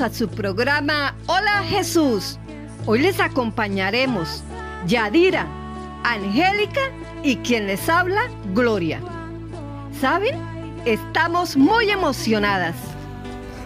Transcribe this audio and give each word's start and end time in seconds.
a 0.00 0.08
su 0.08 0.26
programa 0.26 1.14
Hola 1.26 1.62
Jesús. 1.64 2.38
Hoy 2.86 3.00
les 3.00 3.20
acompañaremos 3.20 4.42
Yadira, 4.86 5.46
Angélica 6.02 6.80
y 7.22 7.36
quien 7.36 7.66
les 7.66 7.86
habla, 7.90 8.22
Gloria. 8.54 9.00
¿Saben? 10.00 10.34
Estamos 10.86 11.58
muy 11.58 11.90
emocionadas. 11.90 12.74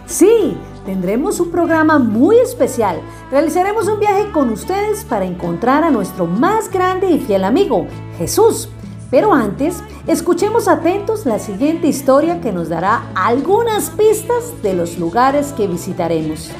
Sí, 0.05 0.57
tendremos 0.85 1.39
un 1.39 1.49
programa 1.49 1.97
muy 1.97 2.37
especial. 2.39 2.99
Realizaremos 3.31 3.87
un 3.87 4.01
viaje 4.01 4.29
con 4.33 4.49
ustedes 4.49 5.05
para 5.05 5.23
encontrar 5.23 5.85
a 5.85 5.91
nuestro 5.91 6.25
más 6.25 6.69
grande 6.69 7.09
y 7.09 7.19
fiel 7.19 7.45
amigo, 7.45 7.87
Jesús. 8.17 8.67
Pero 9.09 9.33
antes, 9.33 9.81
escuchemos 10.05 10.67
atentos 10.67 11.25
la 11.25 11.39
siguiente 11.39 11.87
historia 11.87 12.41
que 12.41 12.51
nos 12.51 12.67
dará 12.67 13.09
algunas 13.15 13.89
pistas 13.91 14.61
de 14.61 14.73
los 14.73 14.97
lugares 14.97 15.53
que 15.53 15.67
visitaremos. 15.67 16.51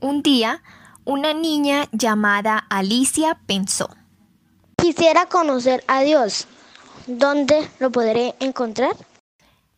Un 0.00 0.22
día, 0.22 0.62
una 1.04 1.34
niña 1.34 1.88
llamada 1.92 2.58
Alicia 2.70 3.38
pensó, 3.46 3.90
Quisiera 4.76 5.26
conocer 5.26 5.84
a 5.88 6.00
Dios. 6.00 6.46
¿Dónde 7.06 7.68
lo 7.80 7.90
podré 7.90 8.34
encontrar? 8.40 8.96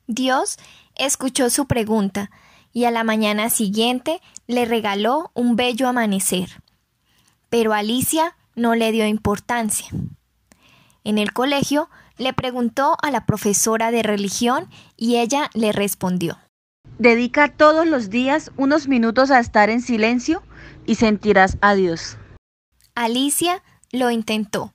Dios 0.06 0.58
escuchó 0.94 1.50
su 1.50 1.66
pregunta 1.66 2.30
y 2.72 2.84
a 2.84 2.90
la 2.90 3.02
mañana 3.02 3.50
siguiente 3.50 4.20
le 4.46 4.64
regaló 4.66 5.30
un 5.34 5.56
bello 5.56 5.88
amanecer. 5.88 6.62
Pero 7.48 7.72
Alicia 7.72 8.36
no 8.60 8.74
le 8.74 8.92
dio 8.92 9.06
importancia. 9.06 9.88
En 11.02 11.18
el 11.18 11.32
colegio 11.32 11.88
le 12.18 12.34
preguntó 12.34 12.96
a 13.02 13.10
la 13.10 13.24
profesora 13.24 13.90
de 13.90 14.02
religión 14.02 14.68
y 14.96 15.16
ella 15.16 15.50
le 15.54 15.72
respondió. 15.72 16.38
Dedica 16.98 17.48
todos 17.48 17.86
los 17.86 18.10
días 18.10 18.52
unos 18.58 18.86
minutos 18.86 19.30
a 19.30 19.40
estar 19.40 19.70
en 19.70 19.80
silencio 19.80 20.42
y 20.86 20.96
sentirás 20.96 21.56
a 21.62 21.74
Dios. 21.74 22.18
Alicia 22.94 23.62
lo 23.90 24.10
intentó, 24.10 24.74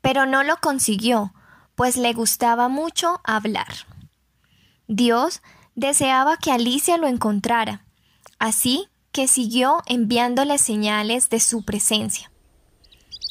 pero 0.00 0.24
no 0.24 0.42
lo 0.42 0.56
consiguió, 0.56 1.34
pues 1.74 1.98
le 1.98 2.14
gustaba 2.14 2.68
mucho 2.68 3.20
hablar. 3.24 3.68
Dios 4.88 5.42
deseaba 5.74 6.38
que 6.38 6.52
Alicia 6.52 6.96
lo 6.96 7.06
encontrara, 7.06 7.84
así 8.38 8.88
que 9.12 9.28
siguió 9.28 9.82
enviándole 9.84 10.56
señales 10.56 11.28
de 11.28 11.40
su 11.40 11.64
presencia. 11.64 12.30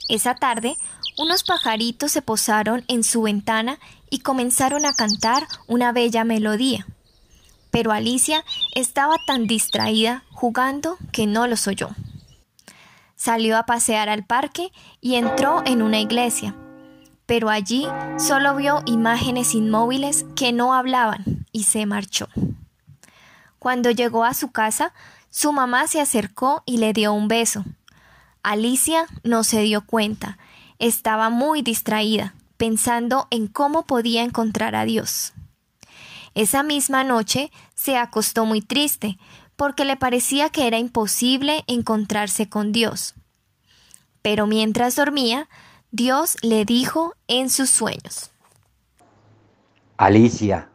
Esa 0.07 0.35
tarde, 0.35 0.77
unos 1.17 1.43
pajaritos 1.43 2.11
se 2.11 2.21
posaron 2.21 2.83
en 2.87 3.03
su 3.03 3.23
ventana 3.23 3.79
y 4.09 4.19
comenzaron 4.19 4.85
a 4.85 4.93
cantar 4.93 5.47
una 5.67 5.91
bella 5.91 6.23
melodía. 6.23 6.85
Pero 7.71 7.91
Alicia 7.91 8.45
estaba 8.73 9.15
tan 9.25 9.47
distraída 9.47 10.23
jugando 10.31 10.97
que 11.11 11.25
no 11.25 11.47
los 11.47 11.67
oyó. 11.67 11.89
Salió 13.15 13.57
a 13.57 13.65
pasear 13.65 14.09
al 14.09 14.25
parque 14.25 14.71
y 15.01 15.15
entró 15.15 15.63
en 15.65 15.81
una 15.81 15.99
iglesia, 15.99 16.55
pero 17.25 17.49
allí 17.49 17.87
solo 18.17 18.55
vio 18.55 18.83
imágenes 18.85 19.55
inmóviles 19.55 20.25
que 20.35 20.51
no 20.51 20.73
hablaban 20.73 21.45
y 21.51 21.63
se 21.63 21.85
marchó. 21.85 22.27
Cuando 23.57 23.89
llegó 23.89 24.25
a 24.25 24.33
su 24.33 24.51
casa, 24.51 24.93
su 25.31 25.51
mamá 25.51 25.87
se 25.87 25.99
acercó 25.99 26.61
y 26.65 26.77
le 26.77 26.93
dio 26.93 27.13
un 27.13 27.27
beso. 27.27 27.65
Alicia 28.45 29.07
no 29.23 29.43
se 29.43 29.61
dio 29.61 29.83
cuenta, 29.87 30.37
estaba 30.77 31.31
muy 31.31 31.63
distraída, 31.63 32.35
pensando 32.57 33.25
en 33.31 33.47
cómo 33.47 33.87
podía 33.87 34.21
encontrar 34.21 34.75
a 34.75 34.85
Dios. 34.85 35.33
Esa 36.35 36.61
misma 36.61 37.03
noche 37.03 37.49
se 37.73 37.97
acostó 37.97 38.45
muy 38.45 38.61
triste, 38.61 39.17
porque 39.55 39.83
le 39.83 39.97
parecía 39.97 40.51
que 40.51 40.67
era 40.67 40.77
imposible 40.77 41.63
encontrarse 41.65 42.47
con 42.47 42.71
Dios. 42.71 43.15
Pero 44.21 44.45
mientras 44.45 44.95
dormía, 44.95 45.49
Dios 45.89 46.37
le 46.43 46.65
dijo 46.65 47.15
en 47.27 47.49
sus 47.49 47.71
sueños. 47.71 48.29
Alicia, 49.97 50.69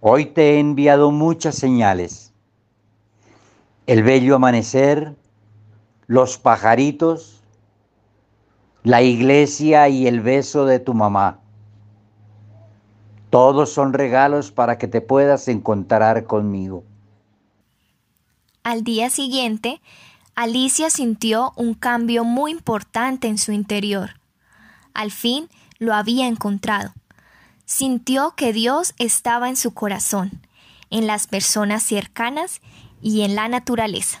hoy 0.00 0.26
te 0.26 0.54
he 0.54 0.58
enviado 0.58 1.12
muchas 1.12 1.54
señales. 1.54 2.32
El 3.86 4.02
bello 4.02 4.34
amanecer, 4.34 5.14
los 6.06 6.38
pajaritos, 6.38 7.42
la 8.82 9.02
iglesia 9.02 9.88
y 9.88 10.06
el 10.06 10.20
beso 10.20 10.64
de 10.64 10.78
tu 10.78 10.94
mamá. 10.94 11.40
Todos 13.30 13.72
son 13.72 13.92
regalos 13.92 14.52
para 14.52 14.78
que 14.78 14.86
te 14.86 15.00
puedas 15.00 15.48
encontrar 15.48 16.24
conmigo. 16.24 16.84
Al 18.62 18.84
día 18.84 19.10
siguiente, 19.10 19.80
Alicia 20.34 20.90
sintió 20.90 21.52
un 21.56 21.74
cambio 21.74 22.24
muy 22.24 22.52
importante 22.52 23.26
en 23.26 23.38
su 23.38 23.52
interior. 23.52 24.20
Al 24.94 25.10
fin 25.10 25.48
lo 25.78 25.94
había 25.94 26.26
encontrado. 26.26 26.92
Sintió 27.64 28.34
que 28.36 28.52
Dios 28.52 28.94
estaba 28.98 29.48
en 29.48 29.56
su 29.56 29.74
corazón, 29.74 30.46
en 30.90 31.06
las 31.06 31.26
personas 31.26 31.82
cercanas 31.82 32.60
y 33.02 33.22
en 33.22 33.34
la 33.34 33.48
naturaleza. 33.48 34.20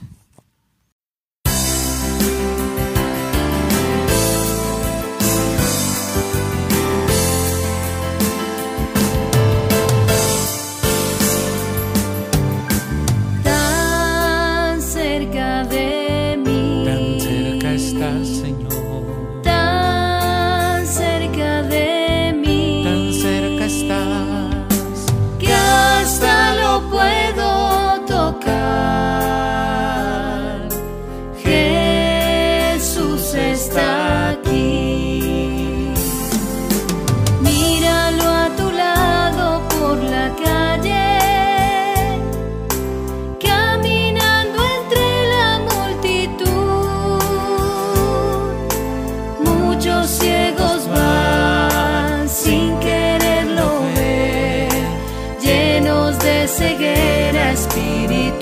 Espírito. 57.66 58.35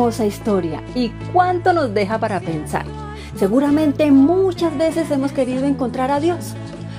Hermosa 0.00 0.24
historia 0.24 0.82
y 0.94 1.10
cuánto 1.30 1.74
nos 1.74 1.92
deja 1.92 2.18
para 2.18 2.40
pensar. 2.40 2.86
Seguramente 3.36 4.10
muchas 4.10 4.76
veces 4.78 5.10
hemos 5.10 5.30
querido 5.30 5.66
encontrar 5.66 6.10
a 6.10 6.20
Dios, 6.20 6.54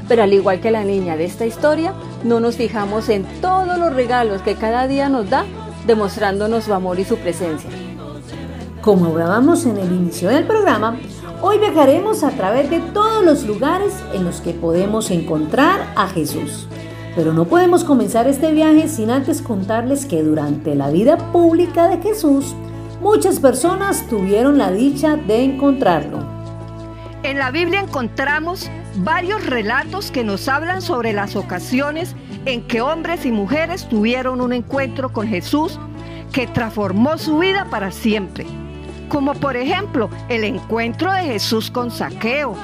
pero 0.07 0.21
al 0.21 0.31
igual 0.31 0.61
que 0.61 0.69
la 0.69 0.83
niña 0.83 1.17
de 1.17 1.25
esta 1.25 1.47
historia, 1.47 1.95
no 2.23 2.39
nos 2.39 2.57
fijamos 2.57 3.09
en 3.09 3.25
todos 3.41 3.79
los 3.79 3.91
regalos 3.95 4.43
que 4.43 4.53
cada 4.53 4.87
día 4.87 5.09
nos 5.09 5.31
da, 5.31 5.45
demostrándonos 5.87 6.65
su 6.65 6.75
amor 6.75 6.99
y 6.99 7.03
su 7.03 7.17
presencia. 7.17 7.71
Como 8.81 9.07
hablábamos 9.07 9.65
en 9.65 9.77
el 9.77 9.91
inicio 9.91 10.29
del 10.29 10.45
programa, 10.45 10.95
hoy 11.41 11.57
viajaremos 11.57 12.23
a 12.23 12.29
través 12.29 12.69
de 12.69 12.81
todos 12.81 13.25
los 13.25 13.47
lugares 13.47 13.95
en 14.13 14.25
los 14.25 14.41
que 14.41 14.53
podemos 14.53 15.09
encontrar 15.09 15.91
a 15.95 16.07
Jesús. 16.07 16.67
Pero 17.15 17.33
no 17.33 17.45
podemos 17.45 17.83
comenzar 17.83 18.27
este 18.27 18.51
viaje 18.51 18.87
sin 18.87 19.09
antes 19.09 19.41
contarles 19.41 20.05
que 20.05 20.21
durante 20.21 20.75
la 20.75 20.91
vida 20.91 21.17
pública 21.31 21.87
de 21.87 21.97
Jesús, 21.97 22.55
muchas 23.01 23.39
personas 23.39 24.07
tuvieron 24.07 24.57
la 24.57 24.71
dicha 24.71 25.17
de 25.17 25.43
encontrarlo. 25.43 26.19
En 27.23 27.37
la 27.37 27.51
Biblia 27.51 27.81
encontramos 27.81 28.69
varios 28.97 29.45
relatos 29.45 30.11
que 30.11 30.23
nos 30.23 30.47
hablan 30.47 30.81
sobre 30.81 31.13
las 31.13 31.35
ocasiones 31.35 32.15
en 32.45 32.65
que 32.67 32.81
hombres 32.81 33.25
y 33.25 33.31
mujeres 33.31 33.87
tuvieron 33.89 34.39
un 34.39 34.53
encuentro 34.53 35.11
con 35.11 35.27
Jesús 35.27 35.79
que 36.31 36.47
transformó 36.47 37.17
su 37.17 37.39
vida 37.39 37.67
para 37.69 37.91
siempre. 37.91 38.45
Como 39.09 39.33
por 39.33 39.57
ejemplo 39.57 40.09
el 40.29 40.43
encuentro 40.43 41.11
de 41.11 41.23
Jesús 41.23 41.69
con 41.69 41.91
Saqueo, 41.91 42.55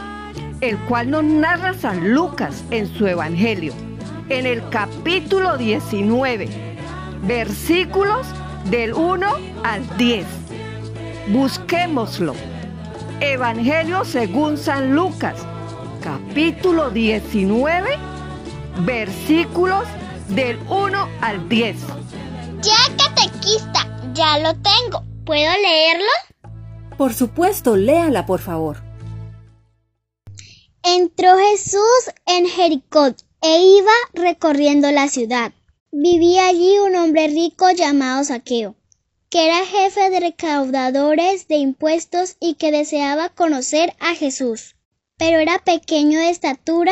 el 0.62 0.78
cual 0.86 1.12
nos 1.12 1.24
narra 1.24 1.74
San 1.74 2.13
Lucas 2.13 2.63
en 2.72 2.88
su 2.88 3.06
Evangelio 3.06 3.74
en 4.30 4.45
el 4.45 4.68
capítulo 4.69 5.57
19, 5.57 6.50
versículos 7.24 8.28
del 8.69 8.93
1 8.93 9.27
al 9.63 9.97
10. 9.97 10.25
Busquémoslo. 11.29 12.33
Evangelio 13.19 14.05
según 14.05 14.57
San 14.57 14.93
Lucas, 14.93 15.35
capítulo 16.01 16.89
19, 16.91 17.97
versículos 18.81 19.87
del 20.29 20.59
1 20.69 21.09
al 21.21 21.49
10. 21.49 21.77
Ya 22.61 22.77
catequista, 22.97 23.87
ya 24.13 24.37
lo 24.39 24.53
tengo. 24.55 25.03
¿Puedo 25.25 25.51
leerlo? 25.61 26.05
Por 26.97 27.13
supuesto, 27.13 27.75
léala, 27.75 28.25
por 28.25 28.39
favor. 28.39 28.77
Entró 30.83 31.37
Jesús 31.37 32.11
en 32.25 32.47
Jericó 32.47 33.07
e 33.41 33.59
iba 33.59 33.91
recorriendo 34.13 34.91
la 34.91 35.07
ciudad. 35.07 35.51
Vivía 35.99 36.45
allí 36.45 36.77
un 36.77 36.95
hombre 36.95 37.27
rico 37.27 37.71
llamado 37.71 38.23
Saqueo, 38.23 38.75
que 39.31 39.47
era 39.47 39.65
jefe 39.65 40.11
de 40.11 40.19
recaudadores 40.19 41.47
de 41.47 41.55
impuestos 41.55 42.38
y 42.39 42.53
que 42.53 42.71
deseaba 42.71 43.29
conocer 43.29 43.95
a 43.99 44.13
Jesús, 44.13 44.75
pero 45.17 45.39
era 45.39 45.57
pequeño 45.57 46.19
de 46.19 46.29
estatura 46.29 46.91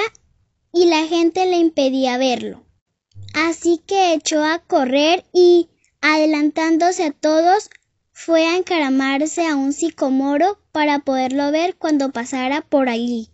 y 0.73 0.85
la 0.85 1.05
gente 1.05 1.45
le 1.45 1.57
impedía 1.57 2.17
verlo. 2.17 2.65
Así 3.35 3.79
que 3.85 4.15
echó 4.15 4.43
a 4.43 4.57
correr 4.57 5.23
y, 5.31 5.69
adelantándose 6.01 7.03
a 7.03 7.11
todos, 7.11 7.69
fue 8.11 8.47
a 8.47 8.57
encaramarse 8.57 9.45
a 9.45 9.55
un 9.55 9.71
sicomoro 9.71 10.57
para 10.71 10.97
poderlo 10.97 11.51
ver 11.51 11.75
cuando 11.75 12.11
pasara 12.11 12.61
por 12.61 12.89
allí. 12.89 13.29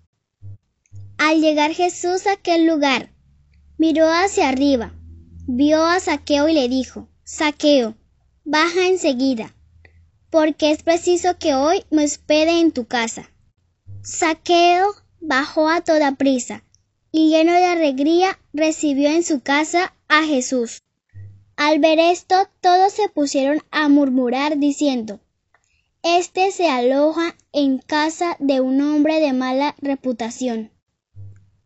Al 1.18 1.40
llegar 1.40 1.72
Jesús 1.72 2.28
a 2.28 2.34
aquel 2.34 2.66
lugar, 2.66 3.14
miró 3.78 4.10
hacia 4.10 4.50
arriba, 4.50 4.94
vio 5.48 5.84
a 5.84 6.00
Saqueo 6.00 6.48
y 6.50 6.54
le 6.54 6.70
dijo, 6.70 7.08
Saqueo, 7.24 7.96
baja 8.44 8.88
enseguida, 8.88 9.54
porque 10.30 10.72
es 10.72 10.84
preciso 10.84 11.38
que 11.38 11.54
hoy 11.56 11.84
me 11.90 12.06
hospede 12.06 12.60
en 12.60 12.72
tu 12.72 12.86
casa. 12.86 13.32
Saqueo 14.04 14.88
bajó 15.20 15.70
a 15.70 15.82
toda 15.82 16.16
prisa 16.16 16.64
y 17.12 17.30
lleno 17.30 17.54
de 17.54 17.66
alegría 17.66 18.40
recibió 18.54 19.10
en 19.10 19.24
su 19.24 19.42
casa 19.42 19.94
a 20.08 20.24
Jesús. 20.24 20.82
Al 21.56 21.80
ver 21.80 22.00
esto, 22.00 22.36
todos 22.62 22.94
se 22.94 23.10
pusieron 23.10 23.62
a 23.70 23.90
murmurar 23.90 24.58
diciendo, 24.58 25.20
Este 26.02 26.52
se 26.52 26.70
aloja 26.70 27.36
en 27.52 27.78
casa 27.78 28.36
de 28.40 28.62
un 28.62 28.82
hombre 28.82 29.20
de 29.20 29.34
mala 29.34 29.76
reputación. 29.80 30.72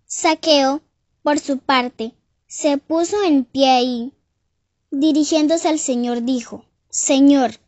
Saqueo, 0.05 0.81
por 1.23 1.39
su 1.39 1.59
parte, 1.59 2.13
se 2.47 2.77
puso 2.77 3.23
en 3.23 3.45
pie 3.45 3.83
y, 3.83 4.13
dirigiéndose 4.91 5.67
al 5.67 5.79
Señor, 5.79 6.23
dijo, 6.23 6.65
Señor, 6.89 7.59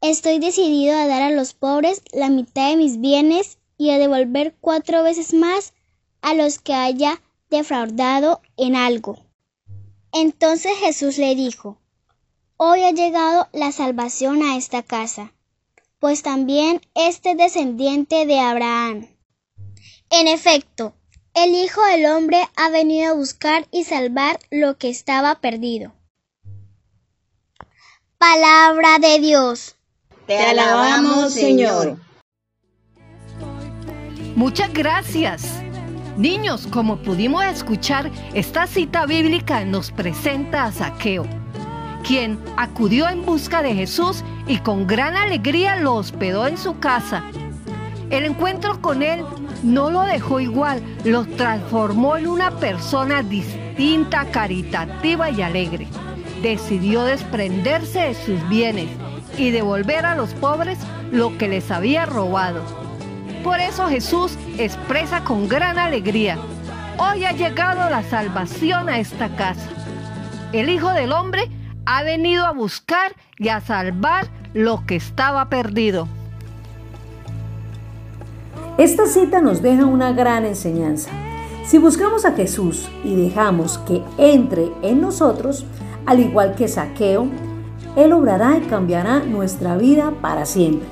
estoy 0.00 0.38
decidido 0.38 0.96
a 0.96 1.06
dar 1.06 1.22
a 1.22 1.30
los 1.30 1.54
pobres 1.54 2.02
la 2.12 2.28
mitad 2.28 2.70
de 2.70 2.76
mis 2.76 3.00
bienes 3.00 3.58
y 3.76 3.90
a 3.90 3.98
devolver 3.98 4.56
cuatro 4.60 5.02
veces 5.02 5.34
más 5.34 5.74
a 6.20 6.34
los 6.34 6.58
que 6.58 6.74
haya 6.74 7.22
defraudado 7.50 8.40
en 8.56 8.76
algo. 8.76 9.18
Entonces 10.12 10.72
Jesús 10.80 11.18
le 11.18 11.34
dijo, 11.34 11.78
Hoy 12.56 12.82
ha 12.82 12.90
llegado 12.90 13.48
la 13.52 13.70
salvación 13.70 14.42
a 14.42 14.56
esta 14.56 14.82
casa, 14.82 15.32
pues 16.00 16.22
también 16.22 16.80
este 16.94 17.36
descendiente 17.36 18.26
de 18.26 18.40
Abraham. 18.40 19.06
En 20.10 20.26
efecto, 20.26 20.94
el 21.44 21.54
Hijo 21.54 21.80
del 21.84 22.06
Hombre 22.06 22.48
ha 22.56 22.68
venido 22.68 23.10
a 23.10 23.14
buscar 23.14 23.66
y 23.70 23.84
salvar 23.84 24.40
lo 24.50 24.76
que 24.76 24.90
estaba 24.90 25.36
perdido. 25.36 25.92
Palabra 28.18 28.98
de 28.98 29.20
Dios. 29.20 29.76
Te 30.26 30.36
alabamos, 30.38 31.32
Señor. 31.32 31.96
Muchas 34.34 34.72
gracias. 34.72 35.62
Niños, 36.16 36.66
como 36.66 37.00
pudimos 37.02 37.44
escuchar, 37.44 38.10
esta 38.34 38.66
cita 38.66 39.06
bíblica 39.06 39.64
nos 39.64 39.92
presenta 39.92 40.64
a 40.64 40.72
Saqueo, 40.72 41.24
quien 42.04 42.42
acudió 42.56 43.08
en 43.08 43.24
busca 43.24 43.62
de 43.62 43.74
Jesús 43.74 44.24
y 44.48 44.58
con 44.58 44.88
gran 44.88 45.14
alegría 45.14 45.76
lo 45.76 45.94
hospedó 45.94 46.48
en 46.48 46.58
su 46.58 46.80
casa. 46.80 47.22
El 48.10 48.24
encuentro 48.24 48.80
con 48.80 49.02
él 49.02 49.22
no 49.62 49.90
lo 49.90 50.02
dejó 50.02 50.40
igual, 50.40 50.82
lo 51.04 51.26
transformó 51.26 52.16
en 52.16 52.26
una 52.26 52.50
persona 52.52 53.22
distinta, 53.22 54.24
caritativa 54.30 55.30
y 55.30 55.42
alegre. 55.42 55.86
Decidió 56.42 57.02
desprenderse 57.02 58.00
de 58.00 58.14
sus 58.14 58.48
bienes 58.48 58.88
y 59.36 59.50
devolver 59.50 60.06
a 60.06 60.16
los 60.16 60.32
pobres 60.34 60.78
lo 61.12 61.36
que 61.36 61.48
les 61.48 61.70
había 61.70 62.06
robado. 62.06 62.62
Por 63.44 63.60
eso 63.60 63.88
Jesús 63.88 64.38
expresa 64.56 65.22
con 65.22 65.46
gran 65.46 65.78
alegría, 65.78 66.38
hoy 66.96 67.24
ha 67.24 67.32
llegado 67.32 67.90
la 67.90 68.02
salvación 68.02 68.88
a 68.88 68.98
esta 68.98 69.28
casa. 69.36 69.68
El 70.52 70.70
Hijo 70.70 70.92
del 70.92 71.12
Hombre 71.12 71.50
ha 71.84 72.02
venido 72.02 72.46
a 72.46 72.52
buscar 72.52 73.14
y 73.38 73.48
a 73.48 73.60
salvar 73.60 74.28
lo 74.54 74.86
que 74.86 74.96
estaba 74.96 75.48
perdido. 75.48 76.08
Esta 78.78 79.06
cita 79.06 79.40
nos 79.40 79.60
deja 79.60 79.86
una 79.86 80.12
gran 80.12 80.44
enseñanza. 80.44 81.10
Si 81.66 81.78
buscamos 81.78 82.24
a 82.24 82.34
Jesús 82.34 82.88
y 83.02 83.16
dejamos 83.16 83.78
que 83.78 84.04
entre 84.18 84.70
en 84.82 85.00
nosotros, 85.00 85.66
al 86.06 86.20
igual 86.20 86.54
que 86.54 86.68
Saqueo, 86.68 87.26
Él 87.96 88.12
obrará 88.12 88.56
y 88.56 88.68
cambiará 88.68 89.18
nuestra 89.18 89.76
vida 89.76 90.12
para 90.22 90.46
siempre. 90.46 90.86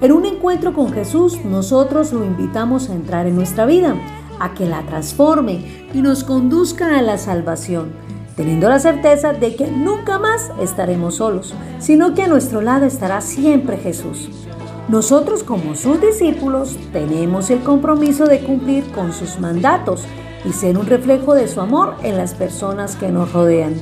En 0.00 0.12
un 0.12 0.24
encuentro 0.24 0.72
con 0.72 0.90
Jesús, 0.90 1.44
nosotros 1.44 2.14
lo 2.14 2.24
invitamos 2.24 2.88
a 2.88 2.94
entrar 2.94 3.26
en 3.26 3.36
nuestra 3.36 3.66
vida, 3.66 3.94
a 4.40 4.54
que 4.54 4.64
la 4.64 4.80
transforme 4.86 5.86
y 5.92 6.00
nos 6.00 6.24
conduzca 6.24 6.98
a 6.98 7.02
la 7.02 7.18
salvación, 7.18 7.90
teniendo 8.36 8.70
la 8.70 8.78
certeza 8.78 9.34
de 9.34 9.54
que 9.54 9.70
nunca 9.70 10.18
más 10.18 10.50
estaremos 10.62 11.16
solos, 11.16 11.52
sino 11.78 12.14
que 12.14 12.22
a 12.22 12.28
nuestro 12.28 12.62
lado 12.62 12.86
estará 12.86 13.20
siempre 13.20 13.76
Jesús. 13.76 14.47
Nosotros 14.88 15.42
como 15.42 15.74
sus 15.74 16.00
discípulos 16.00 16.78
tenemos 16.94 17.50
el 17.50 17.60
compromiso 17.60 18.24
de 18.24 18.40
cumplir 18.40 18.90
con 18.92 19.12
sus 19.12 19.38
mandatos 19.38 20.04
y 20.46 20.52
ser 20.52 20.78
un 20.78 20.86
reflejo 20.86 21.34
de 21.34 21.46
su 21.46 21.60
amor 21.60 21.96
en 22.02 22.16
las 22.16 22.32
personas 22.32 22.96
que 22.96 23.08
nos 23.08 23.30
rodean. 23.34 23.74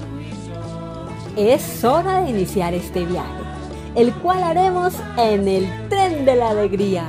Es 1.36 1.84
hora 1.84 2.22
de 2.22 2.30
iniciar 2.30 2.74
este 2.74 3.04
viaje, 3.04 3.40
el 3.94 4.12
cual 4.14 4.42
haremos 4.42 4.94
en 5.16 5.46
el 5.46 5.88
tren 5.88 6.24
de 6.24 6.34
la 6.34 6.50
alegría. 6.50 7.04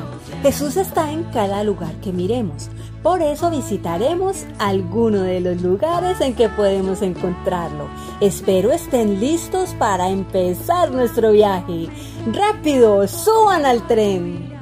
Jesús 0.48 0.78
está 0.78 1.12
en 1.12 1.26
cada 1.26 1.62
lugar 1.62 1.94
que 1.96 2.14
miremos. 2.14 2.70
Por 3.04 3.22
eso 3.22 3.52
visitaremos 3.52 4.46
alguno 4.60 5.24
de 5.24 5.42
los 5.42 5.62
lugares 5.62 6.22
en 6.22 6.36
que 6.36 6.48
podemos 6.48 7.02
encontrarlo. 7.02 7.90
Espero 8.22 8.72
estén 8.72 9.20
listos 9.20 9.74
para 9.74 10.08
empezar 10.08 10.90
nuestro 10.90 11.34
viaje. 11.34 11.90
¡Rápido! 12.32 13.06
¡Suban 13.10 13.66
al 13.66 13.86
tren! 13.88 14.57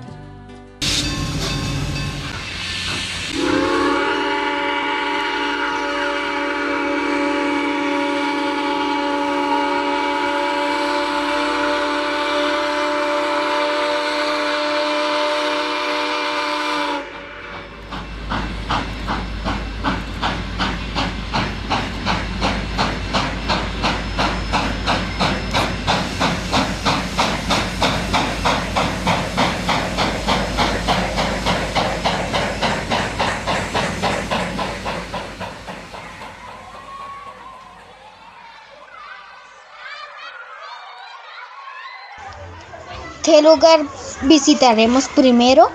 ¿Qué 43.26 43.42
lugar 43.42 43.80
visitaremos 44.22 45.08
primero? 45.10 45.72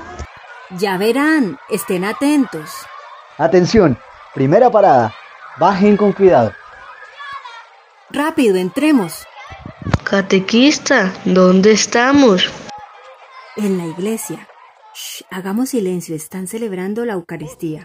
Ya 0.78 0.96
verán, 0.98 1.58
estén 1.68 2.04
atentos. 2.04 2.70
Atención, 3.38 3.98
primera 4.32 4.70
parada. 4.70 5.12
Bajen 5.58 5.96
con 5.96 6.12
cuidado. 6.12 6.52
Rápido, 8.10 8.56
entremos. 8.56 9.26
Catequista, 10.04 11.12
¿dónde 11.24 11.72
estamos? 11.72 12.48
En 13.56 13.78
la 13.78 13.86
iglesia. 13.86 14.46
Shh, 14.94 15.24
hagamos 15.28 15.70
silencio, 15.70 16.14
están 16.14 16.46
celebrando 16.46 17.04
la 17.04 17.14
Eucaristía. 17.14 17.84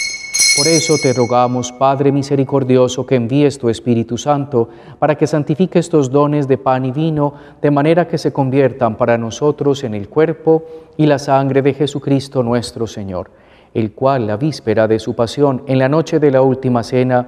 Por 0.57 0.67
eso 0.67 0.97
te 1.01 1.13
rogamos, 1.13 1.71
Padre 1.71 2.11
misericordioso, 2.11 3.05
que 3.05 3.15
envíes 3.15 3.57
tu 3.57 3.69
Espíritu 3.69 4.17
Santo 4.17 4.67
para 4.99 5.15
que 5.15 5.25
santifique 5.25 5.79
estos 5.79 6.11
dones 6.11 6.45
de 6.45 6.57
pan 6.57 6.83
y 6.83 6.91
vino, 6.91 7.33
de 7.61 7.71
manera 7.71 8.05
que 8.05 8.17
se 8.17 8.33
conviertan 8.33 8.97
para 8.97 9.17
nosotros 9.17 9.85
en 9.85 9.93
el 9.93 10.09
cuerpo 10.09 10.63
y 10.97 11.05
la 11.05 11.19
sangre 11.19 11.61
de 11.61 11.73
Jesucristo 11.73 12.43
nuestro 12.43 12.85
Señor, 12.85 13.31
el 13.73 13.93
cual, 13.93 14.27
la 14.27 14.35
víspera 14.35 14.89
de 14.89 14.99
su 14.99 15.15
pasión, 15.15 15.63
en 15.67 15.79
la 15.79 15.87
noche 15.87 16.19
de 16.19 16.31
la 16.31 16.41
última 16.41 16.83
cena, 16.83 17.25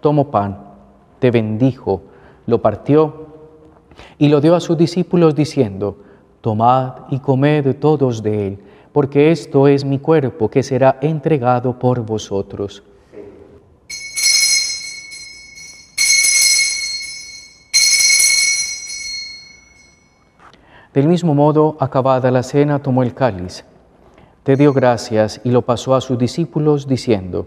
tomó 0.00 0.28
pan, 0.32 0.58
te 1.20 1.30
bendijo, 1.30 2.02
lo 2.46 2.60
partió 2.60 3.26
y 4.18 4.28
lo 4.28 4.40
dio 4.40 4.56
a 4.56 4.60
sus 4.60 4.76
discípulos 4.76 5.36
diciendo, 5.36 5.98
Tomad 6.40 6.94
y 7.10 7.20
comed 7.20 7.76
todos 7.76 8.24
de 8.24 8.46
él 8.48 8.58
porque 8.96 9.30
esto 9.30 9.68
es 9.68 9.84
mi 9.84 9.98
cuerpo 9.98 10.48
que 10.48 10.62
será 10.62 10.96
entregado 11.02 11.78
por 11.78 12.00
vosotros. 12.00 12.82
Del 20.94 21.08
mismo 21.08 21.34
modo, 21.34 21.76
acabada 21.78 22.30
la 22.30 22.42
cena, 22.42 22.78
tomó 22.78 23.02
el 23.02 23.12
cáliz, 23.12 23.66
te 24.42 24.56
dio 24.56 24.72
gracias 24.72 25.42
y 25.44 25.50
lo 25.50 25.60
pasó 25.60 25.94
a 25.94 26.00
sus 26.00 26.16
discípulos 26.16 26.88
diciendo, 26.88 27.46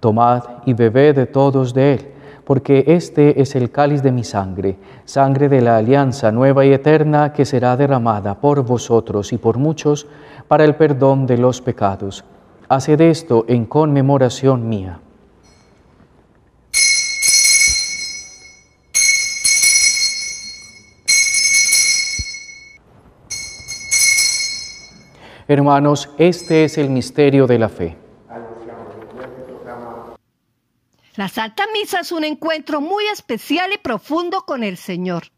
Tomad 0.00 0.42
y 0.66 0.72
bebed 0.72 1.28
todos 1.30 1.72
de 1.72 1.94
él, 1.94 2.14
porque 2.44 2.84
este 2.88 3.40
es 3.40 3.54
el 3.54 3.70
cáliz 3.70 4.02
de 4.02 4.10
mi 4.10 4.24
sangre, 4.24 4.76
sangre 5.04 5.48
de 5.48 5.60
la 5.60 5.76
alianza 5.76 6.30
nueva 6.32 6.64
y 6.64 6.72
eterna 6.72 7.32
que 7.32 7.44
será 7.44 7.76
derramada 7.76 8.40
por 8.40 8.62
vosotros 8.64 9.32
y 9.32 9.38
por 9.38 9.56
muchos 9.56 10.06
para 10.48 10.64
el 10.64 10.74
perdón 10.76 11.26
de 11.26 11.38
los 11.38 11.60
pecados. 11.60 12.24
Haced 12.68 13.00
esto 13.00 13.44
en 13.48 13.66
conmemoración 13.66 14.68
mía. 14.68 15.00
Hermanos, 25.46 26.10
este 26.16 26.64
es 26.64 26.78
el 26.78 26.88
misterio 26.88 27.46
de 27.46 27.58
la 27.58 27.68
fe. 27.68 27.96
La 31.16 31.28
Santa 31.28 31.64
Misa 31.72 32.00
es 32.00 32.10
un 32.12 32.24
encuentro 32.24 32.80
muy 32.80 33.06
especial 33.06 33.70
y 33.72 33.78
profundo 33.78 34.42
con 34.46 34.64
el 34.64 34.76
Señor. 34.76 35.33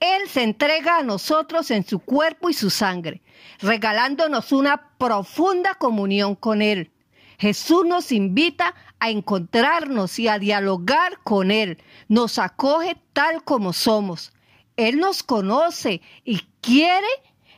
Él 0.00 0.28
se 0.28 0.42
entrega 0.42 0.98
a 0.98 1.02
nosotros 1.02 1.70
en 1.70 1.84
su 1.84 1.98
cuerpo 1.98 2.50
y 2.50 2.54
su 2.54 2.70
sangre, 2.70 3.22
regalándonos 3.60 4.52
una 4.52 4.90
profunda 4.96 5.74
comunión 5.74 6.36
con 6.36 6.62
Él. 6.62 6.92
Jesús 7.38 7.84
nos 7.84 8.12
invita 8.12 8.74
a 9.00 9.10
encontrarnos 9.10 10.18
y 10.18 10.28
a 10.28 10.38
dialogar 10.38 11.18
con 11.22 11.50
Él. 11.50 11.78
Nos 12.08 12.38
acoge 12.38 12.96
tal 13.12 13.44
como 13.44 13.72
somos. 13.72 14.32
Él 14.76 14.98
nos 14.98 15.22
conoce 15.22 16.00
y 16.24 16.42
quiere 16.60 17.06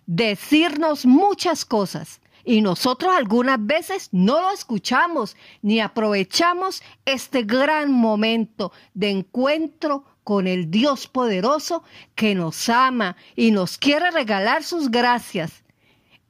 decirnos 0.06 1.06
muchas 1.06 1.64
cosas. 1.64 2.20
Y 2.44 2.62
nosotros 2.62 3.14
algunas 3.14 3.64
veces 3.64 4.09
no 4.12 4.40
lo 4.40 4.50
escuchamos 4.50 5.37
ni 5.61 5.80
aprovechamos 5.80 6.82
este 7.04 7.42
gran 7.42 7.92
momento 7.92 8.73
de 8.94 9.11
encuentro 9.11 10.04
con 10.25 10.47
el 10.47 10.71
Dios 10.71 11.07
poderoso 11.07 11.83
que 12.15 12.35
nos 12.35 12.69
ama 12.69 13.17
y 13.37 13.50
nos 13.50 13.79
quiere 13.79 14.11
regalar 14.11 14.62
sus 14.62 14.91
gracias. 14.91 15.65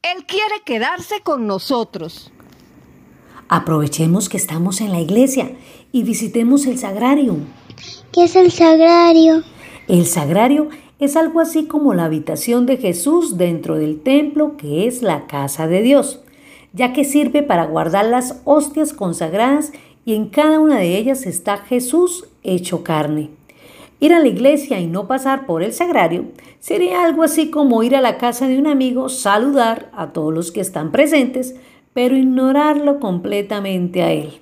Él 0.01 0.25
quiere 0.25 0.55
quedarse 0.65 1.21
con 1.21 1.45
nosotros. 1.47 2.31
Aprovechemos 3.47 4.29
que 4.29 4.37
estamos 4.37 4.81
en 4.81 4.91
la 4.91 4.99
iglesia 4.99 5.51
y 5.91 6.03
visitemos 6.03 6.65
el 6.65 6.77
sagrario. 6.79 7.37
¿Qué 8.13 8.23
es 8.23 8.35
el 8.35 8.51
sagrario? 8.51 9.43
El 9.87 10.05
sagrario 10.05 10.69
es 10.99 11.15
algo 11.15 11.39
así 11.39 11.65
como 11.65 11.93
la 11.93 12.05
habitación 12.05 12.65
de 12.65 12.77
Jesús 12.77 13.37
dentro 13.37 13.75
del 13.75 14.01
templo 14.01 14.55
que 14.55 14.87
es 14.87 15.01
la 15.01 15.27
casa 15.27 15.67
de 15.67 15.81
Dios, 15.81 16.21
ya 16.73 16.93
que 16.93 17.03
sirve 17.03 17.43
para 17.43 17.65
guardar 17.65 18.05
las 18.05 18.41
hostias 18.45 18.93
consagradas 18.93 19.71
y 20.05 20.15
en 20.15 20.29
cada 20.29 20.59
una 20.59 20.77
de 20.77 20.97
ellas 20.97 21.25
está 21.25 21.57
Jesús 21.57 22.25
hecho 22.43 22.83
carne. 22.83 23.31
Ir 24.01 24.13
a 24.15 24.19
la 24.19 24.27
iglesia 24.27 24.79
y 24.79 24.87
no 24.87 25.05
pasar 25.07 25.45
por 25.45 25.61
el 25.61 25.73
sagrario 25.73 26.25
sería 26.59 27.05
algo 27.05 27.21
así 27.21 27.51
como 27.51 27.83
ir 27.83 27.95
a 27.95 28.01
la 28.01 28.17
casa 28.17 28.47
de 28.47 28.57
un 28.57 28.65
amigo, 28.65 29.09
saludar 29.09 29.91
a 29.93 30.11
todos 30.11 30.33
los 30.33 30.51
que 30.51 30.59
están 30.59 30.91
presentes, 30.91 31.55
pero 31.93 32.17
ignorarlo 32.17 32.99
completamente 32.99 34.01
a 34.01 34.11
él. 34.11 34.39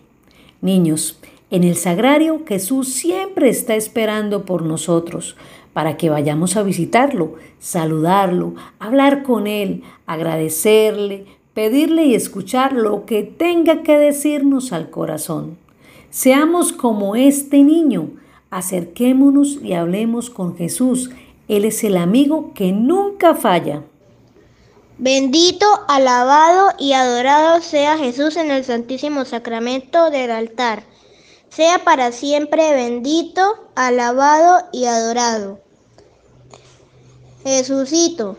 Niños, 0.61 1.19
en 1.51 1.65
el 1.65 1.75
sagrario 1.75 2.43
Jesús 2.47 2.87
siempre 2.93 3.49
está 3.49 3.75
esperando 3.75 4.45
por 4.45 4.61
nosotros 4.61 5.35
para 5.73 5.97
que 5.97 6.09
vayamos 6.09 6.55
a 6.55 6.63
visitarlo, 6.63 7.33
saludarlo, 7.59 8.55
hablar 8.79 9.23
con 9.23 9.45
él, 9.45 9.83
agradecerle, 10.05 11.25
pedirle 11.53 12.05
y 12.05 12.15
escuchar 12.15 12.71
lo 12.71 13.05
que 13.05 13.23
tenga 13.23 13.83
que 13.83 13.97
decirnos 13.97 14.71
al 14.71 14.89
corazón. 14.89 15.57
Seamos 16.11 16.71
como 16.71 17.17
este 17.17 17.61
niño, 17.61 18.11
Acerquémonos 18.51 19.59
y 19.61 19.73
hablemos 19.73 20.29
con 20.29 20.57
Jesús. 20.57 21.11
Él 21.47 21.65
es 21.65 21.83
el 21.83 21.97
amigo 21.97 22.53
que 22.55 22.71
nunca 22.71 23.35
falla. 23.35 23.83
Bendito, 24.97 25.65
alabado 25.87 26.73
y 26.79 26.93
adorado 26.93 27.61
sea 27.61 27.97
Jesús 27.97 28.35
en 28.37 28.51
el 28.51 28.65
Santísimo 28.65 29.23
Sacramento 29.23 30.09
del 30.09 30.31
altar. 30.31 30.83
Sea 31.49 31.83
para 31.83 32.11
siempre 32.11 32.73
bendito, 32.73 33.69
alabado 33.75 34.65
y 34.71 34.85
adorado. 34.85 35.59
Jesucito, 37.43 38.37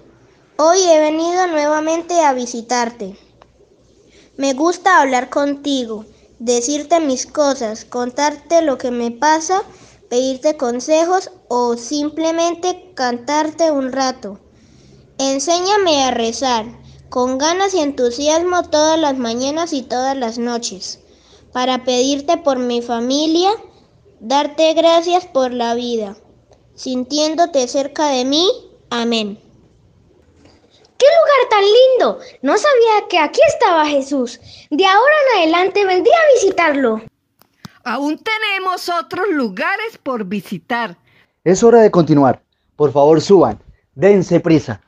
hoy 0.57 0.79
he 0.83 1.01
venido 1.01 1.47
nuevamente 1.47 2.21
a 2.21 2.35
visitarte. 2.35 3.17
Me 4.37 4.55
gusta 4.55 5.01
hablar 5.01 5.31
contigo, 5.31 6.05
decirte 6.39 7.01
mis 7.01 7.27
cosas, 7.27 7.85
contarte 7.85 8.61
lo 8.63 8.77
que 8.77 8.91
me 8.91 9.11
pasa 9.11 9.63
pedirte 10.11 10.57
consejos 10.57 11.31
o 11.49 11.77
simplemente 11.77 12.93
cantarte 12.95 13.71
un 13.71 13.93
rato. 13.93 14.41
Enséñame 15.19 16.03
a 16.03 16.11
rezar 16.11 16.67
con 17.09 17.39
ganas 17.39 17.75
y 17.75 17.81
entusiasmo 17.81 18.65
todas 18.65 18.99
las 18.99 19.17
mañanas 19.17 19.73
y 19.73 19.83
todas 19.83 20.17
las 20.17 20.37
noches, 20.39 21.01
para 21.53 21.85
pedirte 21.85 22.37
por 22.39 22.59
mi 22.59 22.83
familia, 22.83 23.51
darte 24.19 24.75
gracias 24.75 25.27
por 25.27 25.53
la 25.53 25.75
vida, 25.75 26.17
sintiéndote 26.75 27.69
cerca 27.69 28.09
de 28.09 28.25
mí. 28.25 28.51
Amén. 28.91 29.39
¡Qué 30.99 31.07
lugar 31.07 31.49
tan 31.51 31.65
lindo! 31.65 32.19
No 32.43 32.59
sabía 32.59 33.09
que 33.09 33.19
aquí 33.19 33.41
estaba 33.49 33.87
Jesús. 33.87 34.41
De 34.71 34.85
ahora 34.85 35.15
en 35.33 35.39
adelante 35.39 35.85
vendría 35.85 36.17
a 36.17 36.35
visitarlo. 36.35 37.10
Aún 37.91 38.21
tenemos 38.21 38.89
otros 38.89 39.27
lugares 39.33 39.99
por 40.01 40.25
visitar. 40.25 40.97
Es 41.43 41.65
hora 41.65 41.81
de 41.81 41.91
continuar. 41.91 42.41
Por 42.77 42.93
favor, 42.93 43.21
suban. 43.21 43.59
Dense 43.97 44.39
prisa. 44.39 44.81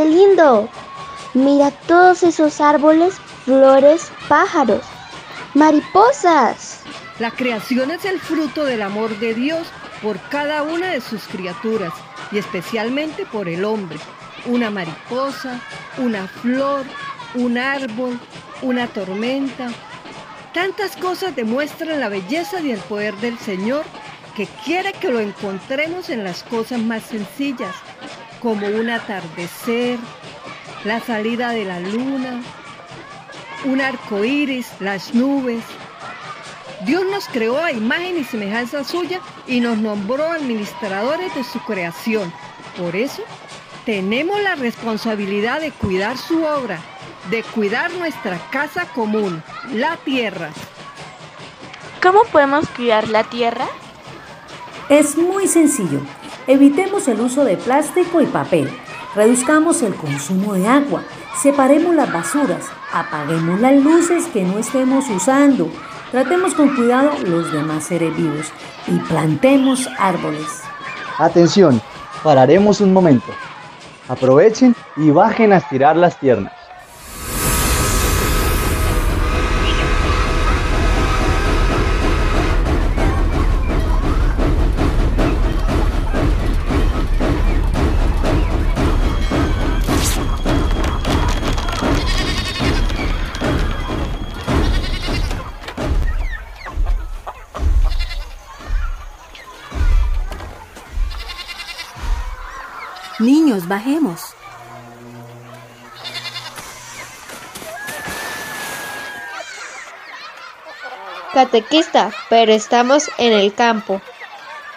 Qué 0.00 0.06
lindo! 0.06 0.68
Mira 1.34 1.70
todos 1.86 2.22
esos 2.22 2.60
árboles, 2.60 3.14
flores, 3.44 4.10
pájaros, 4.28 4.82
mariposas. 5.52 6.80
La 7.18 7.30
creación 7.30 7.90
es 7.90 8.06
el 8.06 8.18
fruto 8.18 8.64
del 8.64 8.80
amor 8.80 9.18
de 9.18 9.34
Dios 9.34 9.68
por 10.02 10.18
cada 10.30 10.62
una 10.62 10.90
de 10.90 11.02
sus 11.02 11.24
criaturas 11.24 11.92
y 12.32 12.38
especialmente 12.38 13.26
por 13.26 13.46
el 13.46 13.64
hombre. 13.64 13.98
Una 14.46 14.70
mariposa, 14.70 15.60
una 15.98 16.26
flor, 16.26 16.86
un 17.34 17.58
árbol, 17.58 18.18
una 18.62 18.86
tormenta. 18.86 19.68
Tantas 20.54 20.96
cosas 20.96 21.36
demuestran 21.36 22.00
la 22.00 22.08
belleza 22.08 22.60
y 22.60 22.70
el 22.70 22.80
poder 22.80 23.14
del 23.16 23.38
Señor 23.38 23.84
que 24.34 24.46
quiere 24.64 24.94
que 24.94 25.10
lo 25.10 25.20
encontremos 25.20 26.08
en 26.08 26.24
las 26.24 26.42
cosas 26.44 26.78
más 26.80 27.02
sencillas, 27.02 27.74
como 28.40 28.66
un 28.66 28.90
atardecer, 28.90 29.98
la 30.84 31.00
salida 31.00 31.50
de 31.50 31.64
la 31.64 31.78
luna, 31.80 32.42
un 33.64 33.80
arco 33.80 34.24
iris, 34.24 34.68
las 34.80 35.14
nubes. 35.14 35.62
Dios 36.86 37.04
nos 37.10 37.28
creó 37.28 37.62
a 37.62 37.72
imagen 37.72 38.18
y 38.18 38.24
semejanza 38.24 38.82
suya 38.84 39.20
y 39.46 39.60
nos 39.60 39.78
nombró 39.78 40.30
administradores 40.30 41.34
de 41.34 41.44
su 41.44 41.60
creación. 41.60 42.32
Por 42.78 42.96
eso, 42.96 43.22
tenemos 43.84 44.40
la 44.40 44.54
responsabilidad 44.54 45.60
de 45.60 45.72
cuidar 45.72 46.16
su 46.16 46.42
obra, 46.44 46.80
de 47.30 47.42
cuidar 47.42 47.92
nuestra 47.92 48.38
casa 48.50 48.86
común, 48.94 49.42
la 49.72 49.96
tierra. 49.98 50.50
¿Cómo 52.02 52.22
podemos 52.24 52.66
cuidar 52.70 53.08
la 53.08 53.24
tierra? 53.24 53.68
Es 54.88 55.16
muy 55.16 55.46
sencillo. 55.46 56.00
Evitemos 56.50 57.06
el 57.06 57.20
uso 57.20 57.44
de 57.44 57.56
plástico 57.56 58.20
y 58.20 58.26
papel. 58.26 58.68
Reduzcamos 59.14 59.82
el 59.82 59.94
consumo 59.94 60.54
de 60.54 60.66
agua. 60.66 61.04
Separemos 61.40 61.94
las 61.94 62.12
basuras. 62.12 62.66
Apaguemos 62.92 63.60
las 63.60 63.76
luces 63.76 64.26
que 64.26 64.42
no 64.42 64.58
estemos 64.58 65.08
usando. 65.10 65.70
Tratemos 66.10 66.54
con 66.54 66.74
cuidado 66.74 67.12
los 67.24 67.52
demás 67.52 67.84
seres 67.84 68.16
vivos 68.16 68.48
y 68.88 68.98
plantemos 68.98 69.88
árboles. 69.96 70.64
Atención, 71.18 71.80
pararemos 72.24 72.80
un 72.80 72.92
momento. 72.92 73.30
Aprovechen 74.08 74.74
y 74.96 75.12
bajen 75.12 75.52
a 75.52 75.58
estirar 75.58 75.96
las 75.96 76.16
piernas. 76.16 76.52
Niños, 103.50 103.66
bajemos. 103.66 104.20
Catequista, 111.32 112.12
pero 112.28 112.52
estamos 112.52 113.10
en 113.18 113.32
el 113.32 113.52
campo. 113.52 114.00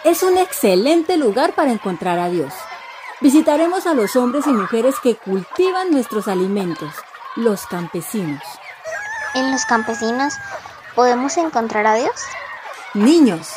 Es 0.02 0.24
un 0.24 0.38
excelente 0.38 1.16
lugar 1.16 1.54
para 1.54 1.70
encontrar 1.70 2.18
a 2.18 2.28
Dios. 2.28 2.52
Visitaremos 3.20 3.86
a 3.86 3.94
los 3.94 4.16
hombres 4.16 4.44
y 4.48 4.52
mujeres 4.52 4.96
que 5.00 5.14
cultivan 5.14 5.92
nuestros 5.92 6.26
alimentos, 6.26 6.92
los 7.36 7.66
campesinos. 7.66 8.42
¿En 9.36 9.52
los 9.52 9.64
campesinos 9.66 10.34
podemos 10.96 11.36
encontrar 11.36 11.86
a 11.86 11.94
Dios? 11.94 12.24
Niños, 12.92 13.50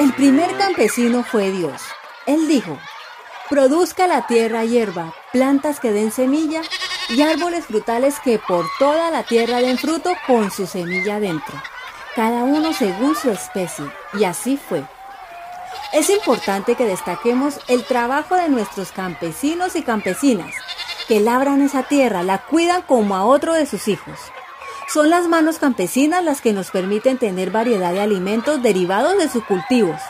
el 0.00 0.12
primer 0.14 0.56
campesino 0.56 1.22
fue 1.22 1.52
Dios. 1.52 1.80
Él 2.26 2.48
dijo, 2.48 2.76
produzca 3.48 4.06
la 4.06 4.26
tierra 4.26 4.64
hierba, 4.64 5.14
plantas 5.32 5.80
que 5.80 5.92
den 5.92 6.12
semilla 6.12 6.62
y 7.08 7.22
árboles 7.22 7.66
frutales 7.66 8.20
que 8.20 8.38
por 8.38 8.66
toda 8.78 9.10
la 9.10 9.22
tierra 9.22 9.60
den 9.60 9.78
fruto 9.78 10.12
con 10.26 10.50
su 10.50 10.66
semilla 10.66 11.20
dentro, 11.20 11.54
cada 12.14 12.44
uno 12.44 12.72
según 12.72 13.16
su 13.16 13.30
especie, 13.30 13.86
y 14.14 14.24
así 14.24 14.56
fue. 14.56 14.84
Es 15.92 16.10
importante 16.10 16.74
que 16.74 16.84
destaquemos 16.84 17.60
el 17.68 17.84
trabajo 17.84 18.36
de 18.36 18.48
nuestros 18.48 18.92
campesinos 18.92 19.74
y 19.76 19.82
campesinas, 19.82 20.54
que 21.06 21.20
labran 21.20 21.62
esa 21.62 21.84
tierra, 21.84 22.22
la 22.22 22.38
cuidan 22.38 22.82
como 22.82 23.16
a 23.16 23.24
otro 23.24 23.54
de 23.54 23.64
sus 23.64 23.88
hijos. 23.88 24.18
Son 24.92 25.10
las 25.10 25.26
manos 25.26 25.58
campesinas 25.58 26.22
las 26.22 26.40
que 26.40 26.52
nos 26.52 26.70
permiten 26.70 27.18
tener 27.18 27.50
variedad 27.50 27.92
de 27.92 28.00
alimentos 28.00 28.62
derivados 28.62 29.16
de 29.16 29.28
sus 29.28 29.44
cultivos. 29.44 30.00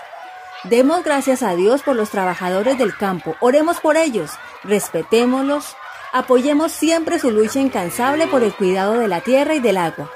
Demos 0.64 1.04
gracias 1.04 1.44
a 1.44 1.54
Dios 1.54 1.82
por 1.82 1.94
los 1.94 2.10
trabajadores 2.10 2.76
del 2.78 2.96
campo, 2.96 3.36
oremos 3.40 3.78
por 3.78 3.96
ellos, 3.96 4.32
respetémoslos, 4.64 5.76
apoyemos 6.12 6.72
siempre 6.72 7.20
su 7.20 7.30
lucha 7.30 7.60
incansable 7.60 8.26
por 8.26 8.42
el 8.42 8.52
cuidado 8.52 8.94
de 8.94 9.06
la 9.06 9.20
tierra 9.20 9.54
y 9.54 9.60
del 9.60 9.76
agua. 9.76 10.10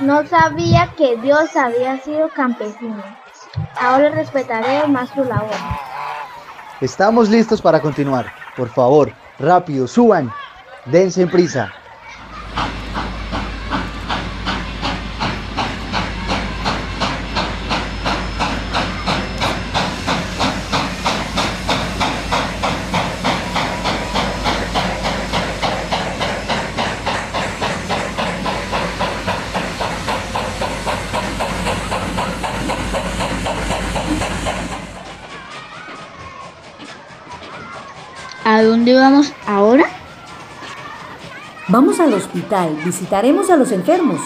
No 0.00 0.26
sabía 0.26 0.92
que 0.96 1.16
Dios 1.18 1.54
había 1.54 2.00
sido 2.00 2.28
campesino. 2.30 3.02
Ahora 3.80 4.08
respetaré 4.08 4.88
más 4.88 5.10
su 5.10 5.22
labor. 5.22 5.50
Estamos 6.80 7.28
listos 7.28 7.62
para 7.62 7.80
continuar. 7.80 8.32
Por 8.56 8.68
favor, 8.68 9.12
rápido, 9.38 9.86
suban. 9.86 10.32
Dense 10.86 11.22
en 11.22 11.30
prisa. 11.30 11.72
¿A 38.44 38.62
dónde 38.62 38.91
vamos 39.02 39.32
ahora? 39.48 39.84
Vamos 41.66 41.98
al 41.98 42.14
hospital, 42.14 42.76
visitaremos 42.84 43.50
a 43.50 43.56
los 43.56 43.72
enfermos. 43.72 44.20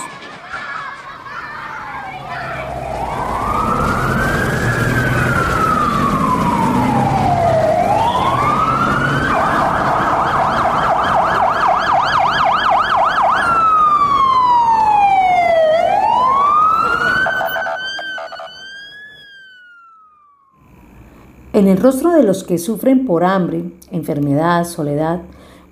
En 21.55 21.69
el 21.69 21.79
rostro 21.79 22.11
de 22.11 22.23
los 22.23 22.45
que 22.45 22.59
sufren 22.59 23.07
por 23.07 23.25
hambre, 23.25 23.73
enfermedad, 23.97 24.65
soledad, 24.65 25.23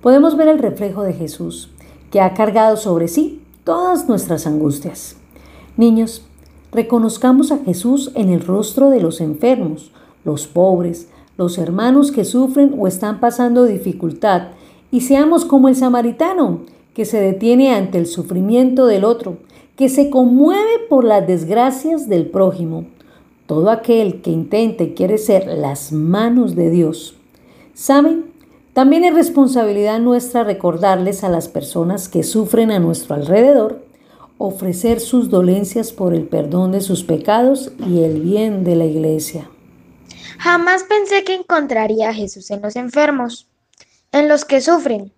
podemos 0.01 0.35
ver 0.37 0.47
el 0.49 0.59
reflejo 0.59 1.03
de 1.03 1.13
Jesús, 1.13 1.69
que 2.11 2.21
ha 2.21 2.33
cargado 2.33 2.77
sobre 2.77 3.07
sí 3.07 3.41
todas 3.63 4.07
nuestras 4.07 4.45
angustias. 4.47 5.15
Niños, 5.77 6.23
reconozcamos 6.71 7.51
a 7.51 7.57
Jesús 7.59 8.11
en 8.15 8.29
el 8.29 8.41
rostro 8.41 8.89
de 8.89 9.01
los 9.01 9.21
enfermos, 9.21 9.91
los 10.23 10.47
pobres, 10.47 11.09
los 11.37 11.57
hermanos 11.57 12.11
que 12.11 12.25
sufren 12.25 12.75
o 12.77 12.87
están 12.87 13.19
pasando 13.19 13.65
dificultad, 13.65 14.49
y 14.91 15.01
seamos 15.01 15.45
como 15.45 15.67
el 15.67 15.75
samaritano, 15.75 16.59
que 16.93 17.05
se 17.05 17.19
detiene 17.19 17.75
ante 17.75 17.97
el 17.97 18.05
sufrimiento 18.05 18.85
del 18.87 19.03
otro, 19.03 19.37
que 19.75 19.89
se 19.89 20.09
conmueve 20.09 20.79
por 20.89 21.03
las 21.03 21.27
desgracias 21.27 22.07
del 22.07 22.27
prójimo. 22.27 22.85
Todo 23.47 23.69
aquel 23.69 24.21
que 24.21 24.31
intente 24.31 24.93
quiere 24.93 25.17
ser 25.17 25.47
las 25.47 25.91
manos 25.91 26.55
de 26.55 26.69
Dios. 26.69 27.14
¿Saben? 27.75 28.31
También 28.71 29.03
es 29.03 29.13
responsabilidad 29.13 29.99
nuestra 29.99 30.45
recordarles 30.45 31.25
a 31.25 31.29
las 31.29 31.49
personas 31.49 32.07
que 32.07 32.23
sufren 32.23 32.71
a 32.71 32.79
nuestro 32.79 33.15
alrededor, 33.15 33.85
ofrecer 34.37 35.01
sus 35.01 35.29
dolencias 35.29 35.91
por 35.91 36.13
el 36.13 36.25
perdón 36.25 36.71
de 36.71 36.79
sus 36.79 37.03
pecados 37.03 37.73
y 37.85 38.03
el 38.03 38.21
bien 38.21 38.63
de 38.63 38.77
la 38.77 38.85
iglesia. 38.85 39.49
Jamás 40.39 40.83
pensé 40.83 41.25
que 41.25 41.35
encontraría 41.35 42.09
a 42.09 42.13
Jesús 42.13 42.49
en 42.49 42.61
los 42.61 42.77
enfermos, 42.77 43.49
en 44.13 44.29
los 44.29 44.45
que 44.45 44.61
sufren. 44.61 45.11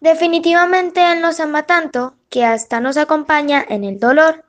Definitivamente 0.00 1.12
Él 1.12 1.22
nos 1.22 1.38
ama 1.38 1.66
tanto 1.66 2.14
que 2.30 2.44
hasta 2.44 2.80
nos 2.80 2.96
acompaña 2.96 3.64
en 3.68 3.84
el 3.84 4.00
dolor. 4.00 4.44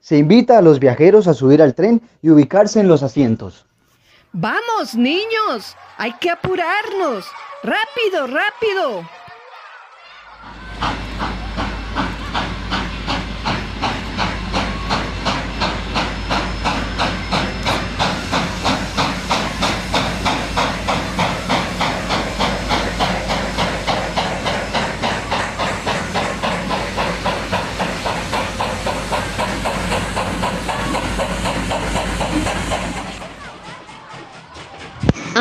Se 0.00 0.16
invita 0.16 0.56
a 0.56 0.62
los 0.62 0.80
viajeros 0.80 1.28
a 1.28 1.34
subir 1.34 1.60
al 1.60 1.74
tren 1.74 2.00
y 2.22 2.30
ubicarse 2.30 2.80
en 2.80 2.88
los 2.88 3.02
asientos. 3.02 3.65
Vamos, 4.32 4.94
niños, 4.94 5.76
hay 5.96 6.12
que 6.14 6.30
apurarnos. 6.30 7.26
Rápido, 7.62 8.26
rápido. 8.26 9.08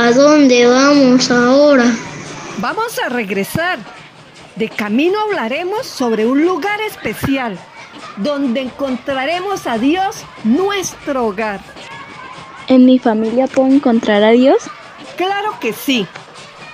¿A 0.06 0.12
dónde 0.12 0.68
vamos 0.68 1.32
ahora? 1.32 1.92
Vamos 2.60 3.00
a 3.00 3.10
regresar. 3.10 3.80
De 4.56 4.70
camino 4.70 5.20
hablaremos 5.20 5.88
sobre 5.88 6.28
un 6.28 6.46
lugar 6.46 6.80
especial 6.82 7.58
donde 8.18 8.62
encontraremos 8.62 9.66
a 9.66 9.80
Dios 9.80 10.18
nuestro 10.44 11.26
hogar. 11.26 11.60
¿En 12.68 12.86
mi 12.86 13.00
familia 13.00 13.48
puedo 13.48 13.68
encontrar 13.68 14.24
a 14.24 14.30
Dios? 14.30 14.70
Claro 15.18 15.60
que 15.60 15.74
sí. 15.74 16.06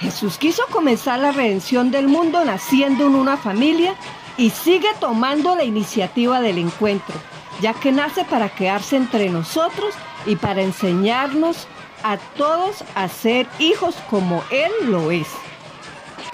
Jesús 0.02 0.38
quiso 0.38 0.64
comenzar 0.70 1.20
la 1.20 1.32
redención 1.32 1.90
del 1.90 2.10
mundo 2.10 2.44
naciendo 2.44 3.06
en 3.06 3.16
una 3.16 3.38
familia 3.38 3.96
y 4.36 4.50
sigue 4.50 4.90
tomando 5.00 5.56
la 5.56 5.64
iniciativa 5.64 6.42
del 6.42 6.58
encuentro, 6.58 7.16
ya 7.62 7.74
que 7.74 7.94
nace 7.94 8.26
para 8.26 8.50
quedarse 8.50 8.98
entre 8.98 9.30
nosotros 9.30 9.94
y 10.26 10.36
para 10.36 10.64
enseñarnos 10.64 11.66
a 12.04 12.18
todos 12.38 12.84
a 12.96 13.08
ser 13.08 13.48
hijos 13.60 13.96
como 14.10 14.44
Él 14.52 14.72
lo 14.86 15.12
es. 15.12 15.28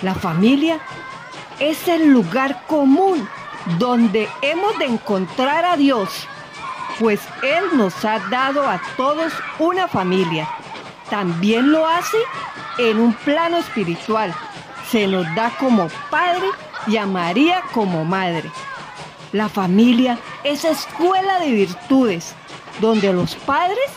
La 0.01 0.15
familia 0.15 0.79
es 1.59 1.87
el 1.87 2.09
lugar 2.09 2.65
común 2.67 3.27
donde 3.77 4.29
hemos 4.41 4.77
de 4.79 4.85
encontrar 4.85 5.65
a 5.65 5.75
Dios, 5.75 6.27
pues 6.99 7.19
Él 7.43 7.63
nos 7.73 8.05
ha 8.05 8.19
dado 8.29 8.67
a 8.67 8.81
todos 8.95 9.33
una 9.59 9.87
familia. 9.87 10.47
También 11.09 11.71
lo 11.71 11.87
hace 11.87 12.17
en 12.77 12.99
un 12.99 13.13
plano 13.13 13.57
espiritual. 13.57 14.33
Se 14.89 15.07
nos 15.07 15.25
da 15.35 15.51
como 15.57 15.89
padre 16.09 16.47
y 16.87 16.97
a 16.97 17.05
María 17.05 17.61
como 17.73 18.05
madre. 18.05 18.49
La 19.33 19.49
familia 19.49 20.17
es 20.43 20.63
escuela 20.63 21.39
de 21.39 21.51
virtudes, 21.51 22.33
donde 22.79 23.11
los 23.11 23.35
padres 23.35 23.89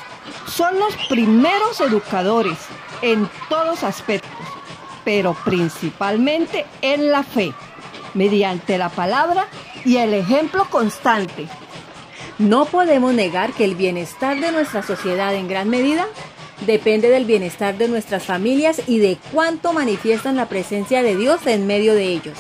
son 0.46 0.78
los 0.78 0.94
primeros 1.08 1.80
educadores 1.80 2.58
en 3.02 3.28
todos 3.48 3.82
aspectos, 3.82 4.30
pero 5.04 5.34
principalmente 5.44 6.66
en 6.82 7.10
la 7.10 7.22
fe, 7.22 7.52
mediante 8.14 8.78
la 8.78 8.88
palabra 8.88 9.46
y 9.84 9.96
el 9.96 10.14
ejemplo 10.14 10.66
constante. 10.68 11.46
No 12.38 12.64
podemos 12.64 13.12
negar 13.12 13.52
que 13.52 13.64
el 13.64 13.74
bienestar 13.74 14.40
de 14.40 14.52
nuestra 14.52 14.82
sociedad 14.82 15.34
en 15.34 15.48
gran 15.48 15.68
medida 15.68 16.06
depende 16.66 17.08
del 17.08 17.24
bienestar 17.24 17.76
de 17.76 17.88
nuestras 17.88 18.24
familias 18.24 18.82
y 18.86 18.98
de 18.98 19.18
cuánto 19.32 19.72
manifiestan 19.72 20.36
la 20.36 20.48
presencia 20.48 21.02
de 21.02 21.16
Dios 21.16 21.46
en 21.46 21.66
medio 21.66 21.94
de 21.94 22.04
ellos. 22.04 22.38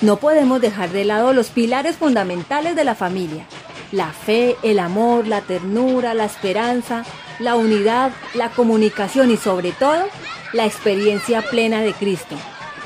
No 0.00 0.18
podemos 0.18 0.60
dejar 0.60 0.90
de 0.90 1.04
lado 1.04 1.32
los 1.32 1.48
pilares 1.48 1.96
fundamentales 1.96 2.76
de 2.76 2.84
la 2.84 2.94
familia, 2.94 3.46
la 3.92 4.12
fe, 4.12 4.56
el 4.62 4.78
amor, 4.78 5.26
la 5.26 5.40
ternura, 5.40 6.14
la 6.14 6.24
esperanza, 6.24 7.04
la 7.38 7.56
unidad, 7.56 8.12
la 8.34 8.50
comunicación 8.50 9.30
y 9.30 9.36
sobre 9.36 9.72
todo 9.72 10.04
la 10.52 10.66
experiencia 10.66 11.42
plena 11.42 11.80
de 11.80 11.92
Cristo. 11.92 12.36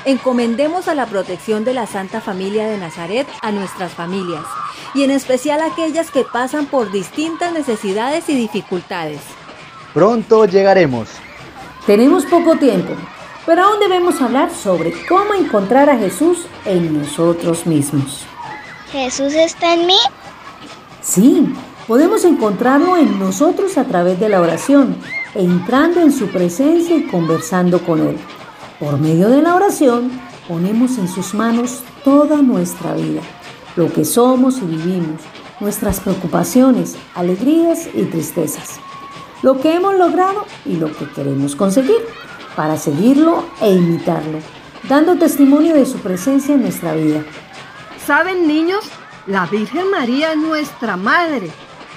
Encomendemos 0.05 0.87
a 0.87 0.95
la 0.95 1.05
protección 1.05 1.63
de 1.63 1.73
la 1.73 1.87
Santa 1.87 2.19
Familia 2.19 2.67
de 2.67 2.77
Nazaret 2.77 3.27
a 3.41 3.51
nuestras 3.51 3.93
familias 3.93 4.43
y 4.93 5.03
en 5.03 5.11
especial 5.11 5.61
a 5.61 5.67
aquellas 5.67 6.11
que 6.11 6.23
pasan 6.23 6.65
por 6.65 6.91
distintas 6.91 7.53
necesidades 7.53 8.27
y 8.27 8.35
dificultades. 8.35 9.21
Pronto 9.93 10.45
llegaremos. 10.45 11.09
Tenemos 11.85 12.25
poco 12.25 12.57
tiempo, 12.57 12.93
pero 13.45 13.63
aún 13.63 13.79
debemos 13.79 14.21
hablar 14.21 14.53
sobre 14.53 14.93
cómo 15.07 15.33
encontrar 15.33 15.89
a 15.89 15.97
Jesús 15.97 16.47
en 16.65 16.99
nosotros 16.99 17.65
mismos. 17.65 18.25
¿Jesús 18.91 19.33
está 19.33 19.73
en 19.73 19.87
mí? 19.87 19.97
Sí, 21.03 21.53
podemos 21.85 22.23
encontrarlo 22.23 22.95
en 22.95 23.19
nosotros 23.19 23.77
a 23.77 23.83
través 23.83 24.19
de 24.21 24.29
la 24.29 24.39
oración, 24.39 24.95
entrando 25.35 25.99
en 25.99 26.13
su 26.13 26.27
presencia 26.27 26.95
y 26.95 27.07
conversando 27.07 27.83
con 27.83 27.99
Él. 27.99 28.17
Por 28.79 28.97
medio 28.97 29.29
de 29.29 29.41
la 29.41 29.53
oración, 29.53 30.11
ponemos 30.47 30.97
en 30.97 31.09
sus 31.09 31.33
manos 31.33 31.81
toda 32.05 32.41
nuestra 32.41 32.93
vida, 32.93 33.21
lo 33.75 33.91
que 33.91 34.05
somos 34.05 34.59
y 34.59 34.65
vivimos, 34.65 35.21
nuestras 35.59 35.99
preocupaciones, 35.99 36.95
alegrías 37.15 37.89
y 37.93 38.03
tristezas, 38.03 38.79
lo 39.41 39.59
que 39.59 39.75
hemos 39.75 39.95
logrado 39.95 40.45
y 40.65 40.77
lo 40.77 40.87
que 40.95 41.09
queremos 41.11 41.57
conseguir, 41.57 41.99
para 42.55 42.77
seguirlo 42.77 43.43
e 43.61 43.73
imitarlo, 43.73 44.39
dando 44.87 45.17
testimonio 45.17 45.73
de 45.73 45.85
su 45.85 45.97
presencia 45.97 46.55
en 46.55 46.61
nuestra 46.61 46.93
vida. 46.93 47.23
¿Saben 48.05 48.47
niños? 48.47 48.89
La 49.25 49.45
Virgen 49.45 49.89
María 49.89 50.33
es 50.33 50.37
nuestra 50.37 50.97
madre 50.97 51.49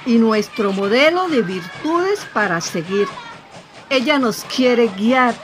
y 0.05 0.19
nuestro 0.19 0.73
modelo 0.73 1.29
de 1.29 1.43
virtudes 1.43 2.21
para 2.33 2.61
seguir. 2.61 3.09
Ella 3.91 4.21
nos 4.21 4.45
quiere 4.45 4.87
guiar, 4.97 5.35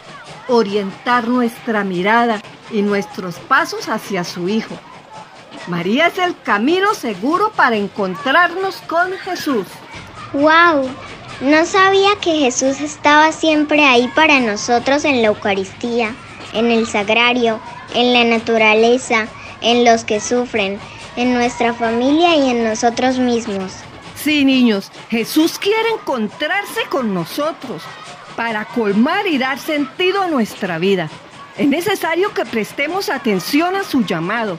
orientar 0.47 1.27
nuestra 1.27 1.83
mirada 1.83 2.41
y 2.71 2.83
nuestros 2.83 3.35
pasos 3.35 3.89
hacia 3.89 4.23
su 4.23 4.49
Hijo. 4.49 4.77
María 5.67 6.07
es 6.07 6.19
el 6.19 6.41
camino 6.43 6.95
seguro 6.95 7.51
para 7.51 7.75
encontrarnos 7.75 8.77
con 8.87 9.11
Jesús. 9.19 9.67
¡Wow! 10.33 10.89
No 11.41 11.67
sabía 11.67 12.11
que 12.21 12.39
Jesús 12.39 12.81
estaba 12.81 13.33
siempre 13.33 13.85
ahí 13.85 14.09
para 14.15 14.39
nosotros 14.39 15.05
en 15.05 15.21
la 15.21 15.29
Eucaristía, 15.29 16.15
en 16.53 16.71
el 16.71 16.87
sagrario, 16.87 17.59
en 17.95 18.13
la 18.13 18.23
naturaleza, 18.23 19.27
en 19.61 19.85
los 19.85 20.05
que 20.05 20.21
sufren, 20.21 20.79
en 21.17 21.35
nuestra 21.35 21.75
familia 21.75 22.37
y 22.37 22.51
en 22.51 22.65
nosotros 22.65 23.19
mismos. 23.19 23.73
Sí, 24.15 24.45
niños, 24.45 24.91
Jesús 25.11 25.59
quiere 25.59 25.91
encontrarse 25.91 26.83
con 26.89 27.13
nosotros 27.13 27.83
para 28.37 28.65
colmar 28.65 29.27
y 29.27 29.39
dar 29.39 29.59
sentido 29.59 30.23
a 30.23 30.29
nuestra 30.29 30.79
vida. 30.79 31.09
Es 31.59 31.69
necesario 31.69 32.33
que 32.33 32.45
prestemos 32.45 33.11
atención 33.11 33.77
a 33.77 33.85
su 33.85 34.05
llamado, 34.05 34.59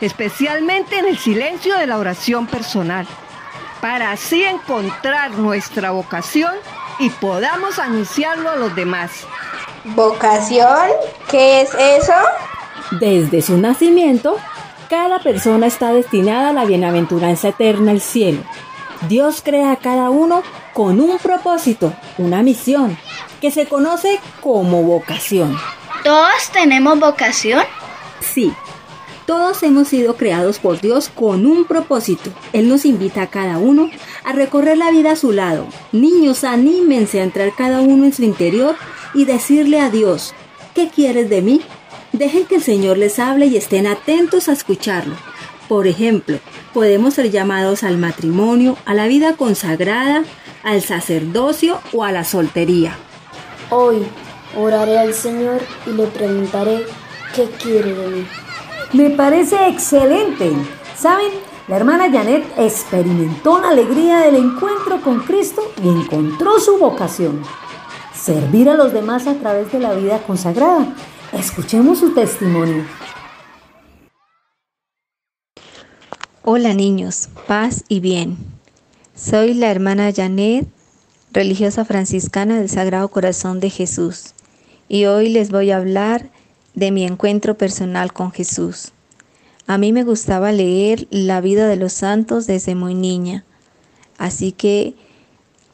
especialmente 0.00 0.98
en 0.98 1.06
el 1.06 1.18
silencio 1.18 1.76
de 1.78 1.86
la 1.86 1.98
oración 1.98 2.46
personal, 2.46 3.06
para 3.80 4.10
así 4.10 4.44
encontrar 4.44 5.30
nuestra 5.32 5.90
vocación 5.90 6.54
y 6.98 7.10
podamos 7.10 7.78
anunciarlo 7.78 8.50
a 8.50 8.56
los 8.56 8.74
demás. 8.74 9.10
¿Vocación? 9.84 10.88
¿Qué 11.30 11.62
es 11.62 11.74
eso? 11.74 12.14
Desde 13.00 13.42
su 13.42 13.58
nacimiento, 13.58 14.38
cada 14.94 15.18
persona 15.18 15.66
está 15.66 15.92
destinada 15.92 16.50
a 16.50 16.52
la 16.52 16.64
bienaventuranza 16.66 17.48
eterna 17.48 17.90
al 17.90 18.00
cielo. 18.00 18.44
Dios 19.08 19.42
crea 19.44 19.72
a 19.72 19.76
cada 19.76 20.08
uno 20.08 20.44
con 20.72 21.00
un 21.00 21.18
propósito, 21.18 21.92
una 22.16 22.44
misión, 22.44 22.96
que 23.40 23.50
se 23.50 23.66
conoce 23.66 24.20
como 24.40 24.84
vocación. 24.84 25.58
¿Todos 26.04 26.48
tenemos 26.52 27.00
vocación? 27.00 27.64
Sí, 28.20 28.52
todos 29.26 29.64
hemos 29.64 29.88
sido 29.88 30.16
creados 30.16 30.60
por 30.60 30.80
Dios 30.80 31.10
con 31.12 31.44
un 31.44 31.64
propósito. 31.64 32.30
Él 32.52 32.68
nos 32.68 32.84
invita 32.84 33.22
a 33.22 33.30
cada 33.30 33.58
uno 33.58 33.90
a 34.22 34.32
recorrer 34.32 34.78
la 34.78 34.92
vida 34.92 35.10
a 35.10 35.16
su 35.16 35.32
lado. 35.32 35.66
Niños, 35.90 36.44
anímense 36.44 37.18
a 37.18 37.24
entrar 37.24 37.52
cada 37.56 37.80
uno 37.80 38.04
en 38.04 38.12
su 38.12 38.22
interior 38.22 38.76
y 39.12 39.24
decirle 39.24 39.80
a 39.80 39.90
Dios, 39.90 40.34
¿qué 40.72 40.88
quieres 40.88 41.28
de 41.30 41.42
mí? 41.42 41.62
Dejen 42.14 42.46
que 42.46 42.54
el 42.54 42.62
Señor 42.62 42.96
les 42.96 43.18
hable 43.18 43.46
y 43.46 43.56
estén 43.56 43.88
atentos 43.88 44.48
a 44.48 44.52
escucharlo. 44.52 45.16
Por 45.68 45.88
ejemplo, 45.88 46.38
podemos 46.72 47.14
ser 47.14 47.32
llamados 47.32 47.82
al 47.82 47.98
matrimonio, 47.98 48.78
a 48.86 48.94
la 48.94 49.08
vida 49.08 49.34
consagrada, 49.34 50.22
al 50.62 50.80
sacerdocio 50.80 51.80
o 51.92 52.04
a 52.04 52.12
la 52.12 52.22
soltería. 52.22 52.96
Hoy 53.68 53.96
oraré 54.56 54.96
al 54.96 55.12
Señor 55.12 55.60
y 55.88 55.90
le 55.90 56.06
preguntaré 56.06 56.84
qué 57.34 57.46
quiere 57.60 57.92
de 57.92 58.06
mí. 58.06 58.26
Me 58.92 59.10
parece 59.10 59.66
excelente. 59.66 60.52
¿Saben? 60.96 61.32
La 61.66 61.78
hermana 61.78 62.12
Janet 62.12 62.44
experimentó 62.58 63.60
la 63.60 63.70
alegría 63.70 64.18
del 64.18 64.36
encuentro 64.36 65.00
con 65.00 65.18
Cristo 65.24 65.72
y 65.82 65.88
encontró 65.88 66.60
su 66.60 66.78
vocación. 66.78 67.42
Servir 68.14 68.70
a 68.70 68.74
los 68.74 68.92
demás 68.92 69.26
a 69.26 69.34
través 69.34 69.72
de 69.72 69.80
la 69.80 69.94
vida 69.94 70.18
consagrada. 70.24 70.94
Escuchemos 71.38 71.98
su 71.98 72.14
testimonio. 72.14 72.84
Hola 76.44 76.74
niños, 76.74 77.28
paz 77.48 77.84
y 77.88 77.98
bien. 77.98 78.36
Soy 79.16 79.52
la 79.54 79.68
hermana 79.72 80.12
Janet, 80.14 80.68
religiosa 81.32 81.84
franciscana 81.84 82.56
del 82.56 82.68
Sagrado 82.68 83.08
Corazón 83.08 83.58
de 83.58 83.70
Jesús, 83.70 84.34
y 84.88 85.06
hoy 85.06 85.28
les 85.28 85.50
voy 85.50 85.72
a 85.72 85.78
hablar 85.78 86.30
de 86.74 86.92
mi 86.92 87.04
encuentro 87.04 87.56
personal 87.56 88.12
con 88.12 88.30
Jesús. 88.30 88.92
A 89.66 89.76
mí 89.76 89.92
me 89.92 90.04
gustaba 90.04 90.52
leer 90.52 91.08
la 91.10 91.40
vida 91.40 91.66
de 91.66 91.76
los 91.76 91.94
santos 91.94 92.46
desde 92.46 92.76
muy 92.76 92.94
niña, 92.94 93.44
así 94.18 94.52
que 94.52 94.94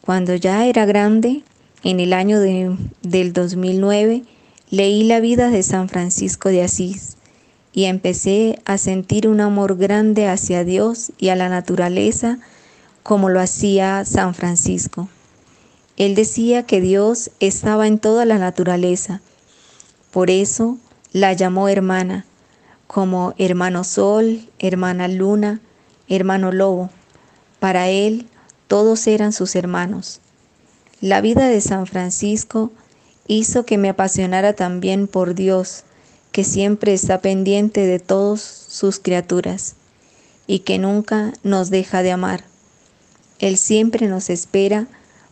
cuando 0.00 0.34
ya 0.34 0.64
era 0.66 0.86
grande, 0.86 1.42
en 1.82 2.00
el 2.00 2.14
año 2.14 2.40
de, 2.40 2.74
del 3.02 3.34
2009, 3.34 4.22
leí 4.70 5.02
la 5.02 5.18
vida 5.20 5.50
de 5.50 5.62
San 5.62 5.88
Francisco 5.88 6.48
de 6.48 6.62
Asís 6.62 7.16
y 7.72 7.84
empecé 7.84 8.60
a 8.64 8.78
sentir 8.78 9.28
un 9.28 9.40
amor 9.40 9.76
grande 9.76 10.28
hacia 10.28 10.64
Dios 10.64 11.12
y 11.18 11.28
a 11.28 11.36
la 11.36 11.48
naturaleza 11.48 12.38
como 13.02 13.28
lo 13.28 13.40
hacía 13.40 14.04
San 14.04 14.34
Francisco. 14.34 15.08
Él 15.96 16.14
decía 16.14 16.64
que 16.64 16.80
Dios 16.80 17.30
estaba 17.40 17.86
en 17.86 17.98
toda 17.98 18.24
la 18.24 18.38
naturaleza. 18.38 19.20
Por 20.12 20.30
eso 20.30 20.78
la 21.12 21.32
llamó 21.32 21.68
hermana, 21.68 22.24
como 22.86 23.34
hermano 23.38 23.84
sol, 23.84 24.48
hermana 24.58 25.08
luna, 25.08 25.60
hermano 26.08 26.52
lobo. 26.52 26.90
Para 27.58 27.88
él 27.88 28.26
todos 28.68 29.06
eran 29.06 29.32
sus 29.32 29.56
hermanos. 29.56 30.20
La 31.00 31.20
vida 31.20 31.48
de 31.48 31.60
San 31.60 31.86
Francisco 31.86 32.70
hizo 33.30 33.64
que 33.64 33.78
me 33.78 33.88
apasionara 33.88 34.54
también 34.54 35.06
por 35.06 35.36
Dios, 35.36 35.84
que 36.32 36.42
siempre 36.42 36.92
está 36.92 37.20
pendiente 37.20 37.86
de 37.86 38.00
todas 38.00 38.40
sus 38.40 38.98
criaturas 38.98 39.76
y 40.48 40.60
que 40.60 40.78
nunca 40.78 41.32
nos 41.44 41.70
deja 41.70 42.02
de 42.02 42.10
amar. 42.10 42.42
Él 43.38 43.56
siempre 43.56 44.08
nos 44.08 44.30
espera 44.30 44.88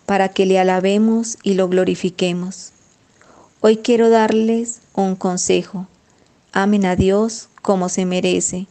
para 0.06 0.28
que 0.28 0.46
le 0.46 0.60
alabemos 0.60 1.38
y 1.42 1.54
lo 1.54 1.68
glorifiquemos. 1.68 2.70
Hoy 3.62 3.78
quiero 3.78 4.10
darles 4.10 4.80
un 4.94 5.16
consejo. 5.16 5.88
Amen 6.52 6.86
a 6.86 6.94
Dios 6.94 7.48
como 7.62 7.88
se 7.88 8.06
merece, 8.06 8.68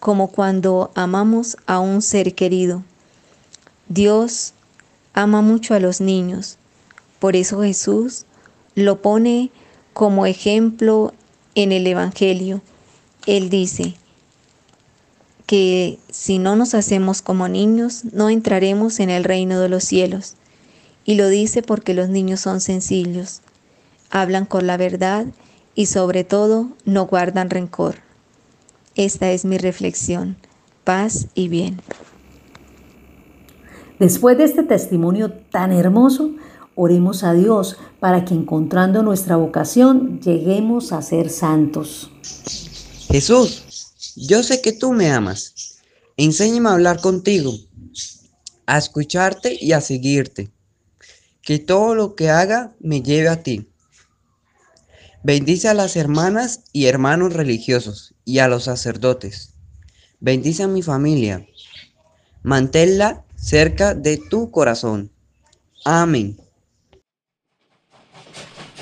como 0.00 0.28
cuando 0.28 0.90
amamos 0.94 1.58
a 1.66 1.78
un 1.78 2.00
ser 2.00 2.34
querido. 2.34 2.82
Dios 3.90 4.54
ama 5.12 5.42
mucho 5.42 5.74
a 5.74 5.78
los 5.78 6.00
niños. 6.00 6.56
Por 7.18 7.36
eso 7.36 7.62
Jesús 7.62 8.24
lo 8.74 9.02
pone 9.02 9.50
como 9.92 10.26
ejemplo 10.26 11.12
en 11.54 11.72
el 11.72 11.86
Evangelio. 11.86 12.62
Él 13.26 13.50
dice 13.50 13.94
que 15.46 15.98
si 16.10 16.38
no 16.38 16.56
nos 16.56 16.74
hacemos 16.74 17.22
como 17.22 17.48
niños, 17.48 18.04
no 18.12 18.30
entraremos 18.30 19.00
en 19.00 19.10
el 19.10 19.24
reino 19.24 19.60
de 19.60 19.68
los 19.68 19.84
cielos. 19.84 20.36
Y 21.04 21.14
lo 21.16 21.28
dice 21.28 21.62
porque 21.62 21.94
los 21.94 22.08
niños 22.08 22.40
son 22.40 22.60
sencillos, 22.60 23.42
hablan 24.10 24.46
con 24.46 24.66
la 24.66 24.76
verdad 24.76 25.26
y 25.74 25.86
sobre 25.86 26.24
todo 26.24 26.68
no 26.84 27.06
guardan 27.06 27.50
rencor. 27.50 27.96
Esta 28.94 29.30
es 29.30 29.44
mi 29.44 29.58
reflexión. 29.58 30.36
Paz 30.84 31.28
y 31.34 31.48
bien. 31.48 31.80
Después 33.98 34.36
de 34.36 34.44
este 34.44 34.64
testimonio 34.64 35.32
tan 35.32 35.72
hermoso, 35.72 36.32
oremos 36.74 37.24
a 37.24 37.32
Dios 37.32 37.76
para 38.00 38.24
que 38.24 38.34
encontrando 38.34 39.02
nuestra 39.02 39.36
vocación 39.36 40.20
lleguemos 40.20 40.92
a 40.92 41.02
ser 41.02 41.30
santos. 41.30 42.10
Jesús, 43.08 44.14
yo 44.16 44.42
sé 44.42 44.60
que 44.60 44.72
tú 44.72 44.92
me 44.92 45.10
amas. 45.10 45.78
Enséñame 46.16 46.68
a 46.68 46.72
hablar 46.72 47.00
contigo, 47.00 47.52
a 48.66 48.78
escucharte 48.78 49.56
y 49.60 49.72
a 49.72 49.80
seguirte. 49.80 50.50
Que 51.42 51.58
todo 51.58 51.94
lo 51.94 52.14
que 52.14 52.30
haga 52.30 52.74
me 52.80 53.02
lleve 53.02 53.28
a 53.28 53.42
ti. 53.42 53.68
Bendice 55.24 55.68
a 55.68 55.74
las 55.74 55.96
hermanas 55.96 56.64
y 56.72 56.86
hermanos 56.86 57.32
religiosos 57.32 58.14
y 58.24 58.38
a 58.40 58.48
los 58.48 58.64
sacerdotes. 58.64 59.54
Bendice 60.20 60.64
a 60.64 60.68
mi 60.68 60.82
familia. 60.82 61.46
Manténla 62.42 63.24
cerca 63.36 63.94
de 63.94 64.16
tu 64.16 64.50
corazón. 64.50 65.10
Amén. 65.84 66.41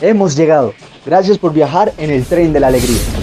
Hemos 0.00 0.36
llegado. 0.36 0.72
Gracias 1.04 1.38
por 1.38 1.52
viajar 1.52 1.92
en 1.98 2.10
el 2.10 2.24
tren 2.24 2.52
de 2.52 2.60
la 2.60 2.68
alegría. 2.68 3.19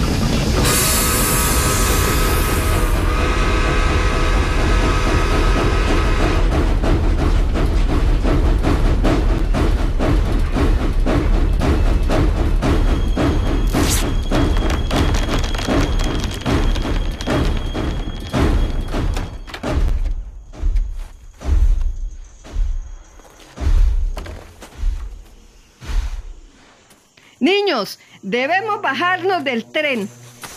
Niños, 27.48 27.98
debemos 28.20 28.82
bajarnos 28.82 29.42
del 29.42 29.64
tren 29.64 30.06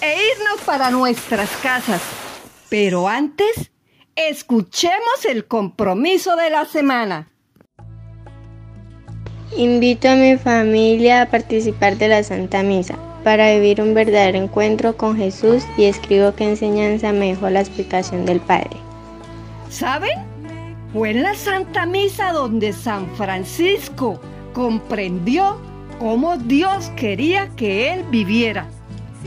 e 0.02 0.16
irnos 0.34 0.60
para 0.66 0.92
nuestras 0.92 1.50
casas. 1.64 2.02
Pero 2.70 3.08
antes, 3.08 3.72
escuchemos 4.16 5.24
el 5.30 5.46
compromiso 5.46 6.36
de 6.36 6.50
la 6.50 6.66
semana. 6.66 7.30
Invito 9.56 10.10
a 10.10 10.16
mi 10.16 10.36
familia 10.36 11.22
a 11.22 11.30
participar 11.30 11.96
de 11.96 12.10
la 12.10 12.24
Santa 12.24 12.62
Misa 12.62 12.98
para 13.24 13.54
vivir 13.54 13.82
un 13.82 13.94
verdadero 13.94 14.38
encuentro 14.38 14.98
con 14.98 15.16
Jesús 15.16 15.64
y 15.78 15.86
escribo 15.86 16.36
qué 16.36 16.50
enseñanza 16.50 17.14
me 17.14 17.28
dejó 17.28 17.50
la 17.50 17.62
explicación 17.62 18.26
del 18.26 18.42
Padre. 18.42 18.76
¿Saben? 19.70 20.20
Fue 20.92 21.12
en 21.12 21.24
la 21.24 21.36
Santa 21.36 21.86
Misa 21.86 22.34
donde 22.34 22.74
San 22.74 23.08
Francisco 23.16 24.20
comprendió 24.54 25.71
cómo 26.02 26.36
Dios 26.36 26.92
quería 26.96 27.48
que 27.50 27.94
él 27.94 28.04
viviera. 28.10 28.66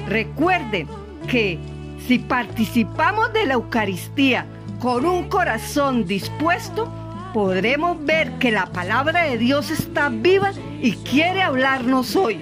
Recuerden 0.08 0.88
que 1.28 1.56
si 2.04 2.18
participamos 2.18 3.32
de 3.32 3.46
la 3.46 3.54
Eucaristía 3.54 4.44
con 4.80 5.06
un 5.06 5.28
corazón 5.28 6.04
dispuesto, 6.04 6.92
podremos 7.32 8.04
ver 8.04 8.32
que 8.40 8.50
la 8.50 8.66
palabra 8.66 9.22
de 9.22 9.38
Dios 9.38 9.70
está 9.70 10.08
viva 10.08 10.50
y 10.82 10.96
quiere 10.96 11.42
hablarnos 11.42 12.16
hoy. 12.16 12.40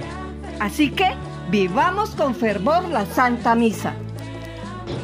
Así 0.61 0.89
que 0.89 1.11
vivamos 1.51 2.13
con 2.13 2.35
fervor 2.35 2.89
la 2.89 3.05
Santa 3.05 3.55
Misa. 3.55 3.93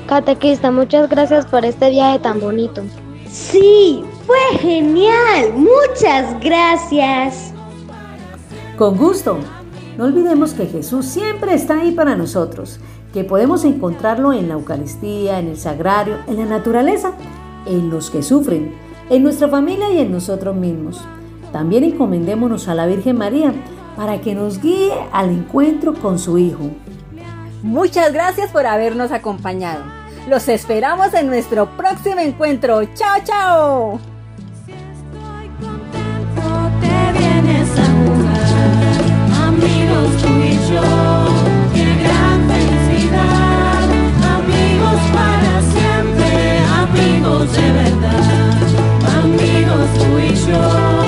Catequista, 0.07 0.71
muchas 0.71 1.07
gracias 1.11 1.45
por 1.45 1.67
este 1.67 1.91
viaje 1.91 2.19
tan 2.21 2.41
bonito. 2.41 2.83
Sí, 3.31 4.03
fue 4.27 4.59
genial. 4.59 5.53
Muchas 5.55 6.41
gracias. 6.41 7.53
Con 8.79 8.97
gusto. 8.97 9.39
No 9.97 10.05
olvidemos 10.05 10.53
que 10.53 10.67
Jesús 10.67 11.05
siempre 11.05 11.53
está 11.53 11.81
ahí 11.81 11.91
para 11.91 12.15
nosotros, 12.15 12.79
que 13.13 13.25
podemos 13.25 13.65
encontrarlo 13.65 14.33
en 14.33 14.47
la 14.47 14.55
Eucaristía, 14.55 15.41
en 15.41 15.49
el 15.49 15.59
sagrario, 15.59 16.19
en 16.29 16.37
la 16.37 16.45
naturaleza, 16.45 17.15
en 17.67 17.91
los 17.91 18.09
que 18.09 18.23
sufren, 18.23 18.73
en 19.11 19.25
nuestra 19.25 19.49
familia 19.49 19.91
y 19.91 19.99
en 19.99 20.13
nosotros 20.13 20.55
mismos. 20.55 21.01
También 21.53 21.83
encomendémonos 21.83 22.69
a 22.69 22.77
la 22.77 22.87
Virgen 22.87 23.19
María 23.19 23.53
para 23.97 24.21
que 24.21 24.37
nos 24.37 24.63
guíe 24.63 24.93
al 25.11 25.31
encuentro 25.31 25.95
con 25.95 26.21
su 26.21 26.39
Hijo. 26.39 26.71
Muchas 27.65 28.13
gracias 28.13 28.53
por 28.53 28.65
habernos 28.65 29.11
acompañado. 29.11 29.83
Los 30.29 30.49
esperamos 30.49 31.13
en 31.15 31.27
nuestro 31.27 31.67
próximo 31.77 32.21
encuentro. 32.21 32.85
¡Chao, 32.95 33.17
chao! 33.25 34.18
Amigos 49.19 49.89
tú 49.99 50.19
y 50.19 50.35
yo. 50.51 51.08